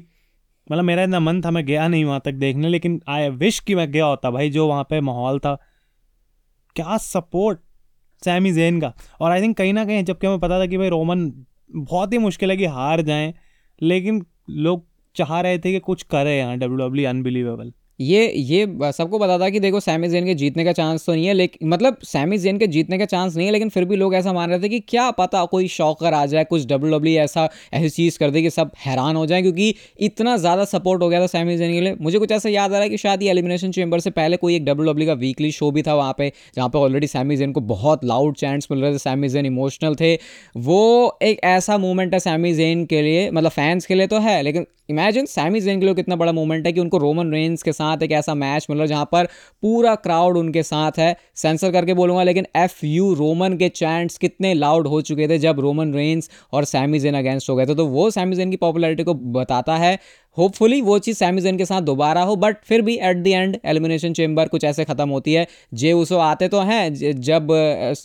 मतलब 0.73 0.85
मेरा 0.85 1.03
इतना 1.03 1.21
मन 1.21 1.41
था, 1.43 1.51
मैं 1.51 1.65
गया 1.67 1.87
नहीं 1.89 2.05
वहाँ 2.05 2.21
तक 2.25 2.33
देखने, 2.33 2.69
लेकिन 2.69 3.01
आई 3.09 3.29
विश 3.31 3.61
कि 3.61 3.75
मैं 3.75 3.91
गया 3.93 4.07
होता 4.07 4.31
भाई, 4.31 4.51
जो 4.51 4.67
वहाँ 4.69 4.85
पे 4.91 5.01
माहौल 5.01 5.39
था। 5.39 5.55
क्या 6.77 6.97
सपोर्ट 6.97 7.59
सैमी 8.23 8.53
जेन 8.53 8.81
का? 8.81 8.93
और 9.21 9.31
आई 9.31 9.43
थिंक 9.43 9.57
कहीं 9.57 9.73
ना 9.73 9.85
कहीं 9.85 10.05
जबकि 10.05 10.27
हमें 10.27 10.39
पता 10.41 10.61
था 10.61 10.67
कि 10.67 10.79
भाई 10.79 10.89
रोमन 10.89 11.31
बहुत 11.71 12.13
ही 12.13 12.19
मुश्किल 12.19 12.51
है 12.51 12.57
कि 12.57 12.67
हार 12.67 13.01
जाएँ, 13.03 13.35
लेकिन 13.83 14.25
लोग 14.51 14.85
चाह 15.17 15.41
रहे 15.41 15.59
थे 15.59 15.73
कि 15.73 15.79
कुछ 15.79 16.03
करें 16.03 16.37
यहाँ 16.39 16.57
डब्ल्यू 16.59 16.77
डब्ल्यू 16.79 17.09
अनबिलीवेबल 17.09 17.73
ये 18.01 18.27
ये 18.29 18.93
सबको 18.93 19.19
पता 19.19 19.39
था 19.39 19.49
कि 19.51 19.61
देखो 19.61 19.81
सैमी 19.81 20.09
जेन 20.09 20.27
के 20.27 20.35
जीतने 20.35 20.65
का 20.65 20.73
चांस 20.73 21.07
तो 21.07 21.13
नहीं 21.13 21.27
है 21.27 21.33
लेकिन 21.35 21.69
मतलब 21.69 21.99
सैमी 22.05 22.39
जेन 22.39 22.59
के 22.59 22.67
जीतने 22.67 22.99
का 22.99 23.05
चांस 23.07 23.37
नहीं 23.37 23.47
है, 23.47 23.53
लेकिन 23.53 23.69
फिर 23.69 23.85
भी 23.85 23.97
लोग 23.97 24.15
ऐसा 24.15 24.33
मान 24.33 24.51
रहे 24.51 24.61
थे 24.61 24.69
कि 24.69 24.81
क्या 24.81 25.11
पता 25.13 25.45
कोई 25.47 25.69
शौकर 25.69 26.15
आ 26.15 26.25
जाए, 26.27 26.45
कुछ 26.45 26.67
डब्ल्यू 26.67 26.93
डब्ल्यू 26.93 27.21
ऐसा, 27.21 27.49
ऐसी 27.75 27.89
चीज़ 27.89 28.19
कर 28.19 28.31
दे 28.31 28.43
कि 28.43 28.51
सब 28.51 28.71
हैरान 28.79 29.17
हो 29.17 29.25
जाए, 29.27 29.43
क्योंकि 29.43 29.75
इतना 30.01 30.37
ज़्यादा 30.37 30.65
सपोर्ट 30.67 31.03
हो 31.03 31.09
गया 31.09 31.21
था 31.21 31.27
सैमी 31.29 31.57
जेन 31.57 31.73
के 31.73 31.81
लिए। 31.81 31.97
मुझे 32.01 32.19
कुछ 32.19 32.33
ऐसा 32.33 32.49
याद 32.49 32.71
आ 32.71 32.75
रहा 32.75 32.83
है 32.83 32.89
कि 32.91 32.97
शायद 32.97 33.23
ये 33.23 33.31
एलिमिनेशन 33.31 33.71
चेंबर 33.71 34.01
से 34.01 34.11
पहले 34.13 34.37
कोई 34.37 34.57
एक 34.57 34.65
डब्ल्यू 34.65 34.93
डब्ल्यू 34.93 35.07
का 35.07 35.15
वीकली 35.17 35.51
शो 35.53 35.71
भी 35.71 35.83
था 35.83 35.95
वहाँ 35.95 36.13
पर 36.13 36.31
जहाँ 36.57 36.69
पर 36.69 36.79
ऑलरेडी 36.79 37.07
सैमी 37.07 37.37
जेन 37.37 37.53
को 37.53 37.61
बहुत 37.67 38.05
लाउड 38.05 38.37
चैंट्स 38.37 38.69
मिल 38.71 38.81
रहे 38.81 38.95
थे 38.95 38.99
सैमी 38.99 39.29
जेन 39.29 39.47
इमोशनल 39.47 39.95
थे। 39.95 40.15
वो 40.59 41.19
एक 41.23 41.41
ऐसा 41.47 41.79
मूवमेंट 41.79 42.15
है 42.15 42.21
सैमी 42.21 42.53
जेन 42.55 42.85
के 42.87 43.03
लिए 43.03 43.31
मतलब 43.31 43.51
फैंस 43.51 43.87
के 43.87 43.95
लिए 43.95 44.07
तो 44.07 44.19
है, 44.19 44.43
लेकिन 44.43 44.67
इमेजिन 44.91 45.27
सैमी 45.27 45.61
जेन 45.61 45.81
के 45.81 45.87
लिए 45.87 45.95
कितना 45.95 46.17
बड़ा 46.17 46.33
मूवमेंट 46.33 46.67
है 46.67 46.73
कि 46.73 46.81
उनको 46.81 46.99
रोमन 46.99 47.33
रेंज 47.33 47.63
के 47.63 47.73
साथ 47.73 47.86
एक 48.03 48.13
ऐसा 48.13 48.35
मैच 48.35 48.67
मिल 48.71 48.79
रहा 48.79 48.85
है 48.85 48.89
जहाँ 48.89 49.09
पर 49.13 49.27
पूरा 49.63 49.95
क्राउड 49.97 50.37
उनके 50.37 50.63
साथ 50.63 50.99
है। 50.99 51.15
सेंसर 51.37 51.73
करके 51.73 51.95
बोलूँगा, 51.95 52.23
लेकिन 52.23 52.47
एफ़ 52.57 52.85
यू 52.87 53.13
रोमन 53.15 53.57
के 53.57 53.69
चैंट्स 53.71 54.19
कितने 54.19 54.55
लाउड 54.55 54.87
हो 54.87 55.01
चुके 55.03 55.29
थे 55.29 55.39
जब 55.39 55.61
रोमन 55.61 55.95
रेंज 55.95 56.29
और 56.53 56.65
सैमी 56.67 56.99
जेन 56.99 57.15
अगेंस्ट 57.15 57.51
हो 57.51 57.57
गए 57.57 57.67
थे। 57.67 57.75
तो 57.75 57.87
वो 57.87 58.11
सैमी 58.11 58.37
जेन 58.37 58.51
की 58.51 58.57
पॉपुलैरिटी 58.57 59.05
को 59.05 59.15
बताता 59.15 59.77
है। 59.77 59.99
होपफुली 60.37 60.81
वो 60.83 60.99
चीज़ 60.99 61.17
सैमी 61.17 61.41
जेन 61.41 61.59
के 61.59 61.65
साथ 61.65 61.83
दोबारा 61.83 62.23
हो 62.23 62.35
बट 62.37 62.57
फिर 62.65 62.83
भी 62.83 62.95
at 62.99 63.17
the 63.17 63.27
end 63.27 63.57
elimination 63.65 64.13
chamber 64.13 64.49
कुछ 64.49 64.65
ऐसे 64.65 64.85
ख़त्म 64.85 65.09
होती 65.09 65.33
है। 65.33 65.47
जे 65.75 65.93
उसो 65.93 66.19
आते 66.19 66.49
तो 66.49 66.61
हैं 66.61 66.95
जब 67.21 67.49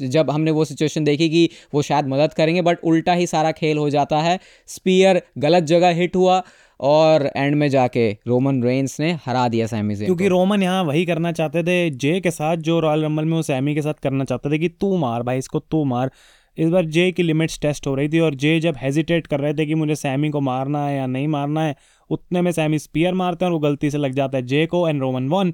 जब 0.02 0.30
हमने 0.32 0.52
वो 0.52 0.66
सिचुएशन 0.66 1.04
देखी 1.04 1.30
कि 1.30 1.50
वो 1.74 1.82
शायद 1.82 2.08
मदद 2.08 2.34
करेंगे 2.34 2.62
बट 2.62 2.84
उल्टा 2.84 3.14
ही 3.14 3.28
सारा 3.28 3.52
खेल 3.52 3.78
हो 3.78 3.90
जाता 3.90 4.20
है। 4.20 4.40
स्पीयर 4.70 5.22
गलत 5.38 5.64
जगह 5.64 5.94
हिट 5.94 6.16
हुआ। 6.16 6.42
और 6.82 7.30
एंड 7.36 7.56
में 7.56 7.68
जाके 7.70 8.10
रोमन 8.28 8.62
रेंस 8.64 9.00
ने 9.00 9.12
हरा 9.26 9.48
दिया 9.48 9.68
सैमी 9.68 9.96
से 9.96 10.06
क्योंकि 10.06 10.28
रोमन 10.28 10.64
यहाँ 10.64 10.84
वही 10.84 11.06
करना 11.06 11.32
चाहते 11.32 11.64
थे 11.64 11.90
जे 11.90 12.20
के 12.20 12.32
साथ 12.32 12.58
जो 12.58 12.80
रॉयल 12.80 13.04
रंबल 13.04 13.26
में 13.26 13.34
वो 13.34 13.42
सैमी 13.44 13.76
के 13.76 13.82
साथ 13.82 14.02
करना 14.04 14.24
चाहते 14.24 14.52
थे 14.52 14.60
कि 14.60 14.70
तू 14.72 14.96
मार 14.98 15.24
भाई 15.24 15.38
इसको 15.38 15.60
तू 15.62 15.84
मार। 15.86 16.12
इस 16.58 16.70
बार 16.70 16.86
जे 16.86 17.12
की 17.12 17.24
लिमिट्स 17.24 17.60
टेस्ट 17.62 17.88
हो 17.88 17.94
रही 17.96 18.10
थी 18.10 18.20
और 18.20 18.36
जे 18.36 18.60
जब 18.60 18.76
हेजिटेट 18.78 19.28
कर 19.28 19.40
रहे 19.40 19.54
थे 19.54 19.66
कि 19.66 19.76
मुझे 19.76 19.96
सैमी 19.96 20.30
को 20.30 20.42
मारना 20.42 20.86
है 20.88 20.96
या 20.98 21.06
नहीं 21.08 21.28
मारना 21.28 21.64
है 21.64 21.76
उतने 22.10 22.42
में 22.42 22.52
सैमी 22.52 22.80
स्पीयर 22.80 23.14
मारते 23.14 23.46
हैं 23.46 23.52
और 23.52 23.54
वो 23.54 23.60
गलती 23.60 23.92
से 23.92 23.98
लग 23.98 24.14
जाता 24.14 24.38
है 24.38 24.46
जे 24.46 24.66
को 24.66 24.88
एंड 24.90 25.02
रोमन 25.02 25.30
वन 25.30 25.54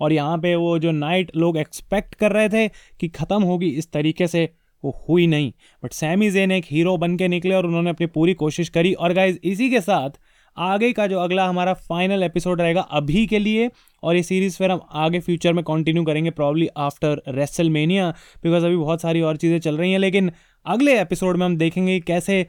और 0.00 0.12
यहाँ 0.12 0.38
पे 0.38 0.54
वो 0.56 0.78
जो 0.78 0.90
नाइट 0.92 1.30
लोग 1.36 1.56
एक्सपेक्ट 1.56 2.14
कर 2.14 2.32
रहे 2.32 2.48
थे 2.48 2.68
कि 3.00 3.08
ख़त्म 3.08 3.42
होगी 3.42 3.68
इस 3.68 3.90
तरीके 3.92 4.26
से 4.26 4.48
वो 4.84 4.90
हुई 5.08 5.26
नहीं। 5.26 5.52
बट 5.82 5.92
सैमी 5.92 6.30
जेन 6.30 6.52
एक 6.52 6.64
हीरो 6.70 6.96
बन 6.96 7.16
के 7.16 7.28
निकले 7.28 7.54
और 7.54 7.66
उन्होंने 7.66 7.90
अपनी 7.90 8.06
पूरी 8.06 8.34
कोशिश 8.34 8.68
करी। 8.68 8.92
और 8.92 9.12
गाइज़ 9.12 9.38
इसी 9.44 9.70
के 9.70 9.80
साथ 9.80 10.18
आगे 10.56 10.92
का 10.92 11.06
जो 11.06 11.18
अगला 11.18 11.46
हमारा 11.46 11.72
फाइनल 11.74 12.22
एपिसोड 12.22 12.60
रहेगा 12.60 12.80
अभी 12.80 13.26
के 13.26 13.38
लिए, 13.38 13.70
और 14.02 14.16
ये 14.16 14.22
सीरीज़ 14.22 14.56
फिर 14.56 14.70
हम 14.70 14.80
आगे 14.92 15.20
फ्यूचर 15.20 15.52
में 15.52 15.62
कंटिन्यू 15.64 16.04
करेंगे 16.04 16.30
probably 16.30 16.68
after 16.76 17.22
wrestle 17.28 17.70
mania 17.70 18.10
because 18.42 18.66
अभी 18.66 18.76
बहुत 18.76 19.02
सारी 19.02 19.20
और 19.20 19.36
चीज़ें 19.36 19.58
चल 19.60 19.76
रही 19.76 19.92
हैं, 19.92 19.98
लेकिन 19.98 20.30
अगले 20.66 21.00
एपिसोड 21.00 21.36
में 21.36 21.46
हम 21.46 21.56
देखेंगे 21.56 21.98
कैसे 22.00 22.46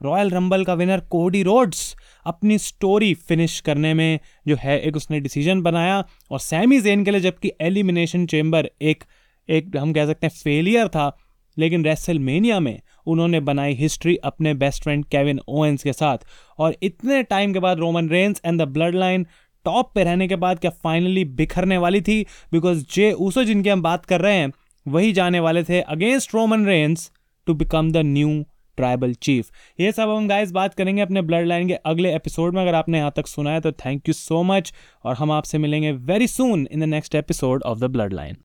रॉयल 0.00 0.30
रंबल 0.30 0.64
का 0.64 0.74
विनर 0.74 1.00
कोडी 1.10 1.42
रोड्स 1.42 1.96
अपनी 2.26 2.58
स्टोरी 2.58 3.14
फिनिश 3.14 3.58
करने 3.60 3.94
में 3.94 4.18
जो 4.48 4.56
है, 4.60 4.80
एक 4.80 4.96
उसने 4.96 5.20
डिसीज़न 5.20 5.62
बनाया, 5.62 6.04
और 6.30 6.40
सैमी 6.40 6.80
जेन 6.80 7.04
के 7.04 7.10
लिए 7.10 7.20
जबकि 7.20 7.52
एलिमिनेशन 7.60 8.26
चेम्बर 8.26 8.70
एक 8.82 9.04
एक 9.48 9.76
हम 9.76 9.92
कह 9.92 10.06
सकते 10.06 10.26
हैं 10.26 10.34
फेलियर 10.34 10.88
था 10.88 11.08
लेकिन 11.58 11.84
रेसलमेनिया 11.84 12.60
में 12.60 12.80
उन्होंने 13.06 13.40
बनाई 13.40 13.74
हिस्ट्री 13.74 14.16
अपने 14.16 14.54
बेस्ट 14.54 14.82
फ्रेंड 14.82 15.04
केविन 15.04 15.40
ओवेंस 15.48 15.82
के 15.82 15.92
साथ। 15.92 16.18
और 16.58 16.76
इतने 16.82 17.22
टाइम 17.22 17.52
के 17.52 17.58
बाद 17.58 17.78
Roman 17.78 18.08
Reigns 18.08 18.40
and 18.44 18.60
the 18.62 18.68
blood 18.68 18.94
line 18.94 19.26
top 19.66 19.92
पे 19.94 20.04
रहने 20.04 20.28
के 20.28 20.36
बाद 20.36 20.58
क्या 20.58 20.70
फाइनली 20.82 21.24
बिखरने 21.24 21.78
वाली 21.78 22.00
थी? 22.00 22.20
बिकॉज़ 22.52 22.84
जे 22.92 23.12
ऊसो 23.12 23.44
जिनकी 23.44 23.68
हम 23.68 23.82
बात 23.82 24.04
कर 24.06 24.20
रहे 24.20 24.36
हैं, 24.36 24.52
वही 24.86 25.12
जाने 25.12 25.40
वाले 25.40 25.62
थे 25.62 25.80
against 25.80 26.34
Roman 26.34 26.66
Reigns 26.66 27.10
to 27.46 27.54
become 27.54 27.90
the 27.92 27.96
new 27.96 28.44
tribal 28.76 29.12
chief 29.14 29.50
ये 29.80 29.92
सब 29.92 30.10
हम 30.10 30.28
गाइस 30.28 30.50
बात 30.52 30.74
करेंगे 30.74 31.02
अपने 31.02 31.22
ब्लड 31.22 31.46
लाइन 31.46 31.68
के 31.68 31.74
अगले 31.74 32.14
एपिसोड 32.14 32.54
में, 32.54 32.60
अगर 32.62 32.74
आपने 32.74 32.98
यहाँ 32.98 33.12
तक 33.16 33.26
सुना 33.26 33.50
है 33.50 33.60
तो 33.60 33.72
थैंक 33.72 34.08
यू 34.08 34.14
सो 34.14 34.42
मच 34.42 34.72
और 35.04 35.14
हम 35.14 35.30
आपसे 35.30 35.58
मिलेंगे 35.58 35.92
very 35.92 36.26
soon 36.26 36.66
in 36.72 36.80
the 36.80 36.84
next 36.84 37.14
episode 37.14 37.62
of 37.62 37.78
the 37.78 37.84
blood 37.84 38.12
line 38.12 38.36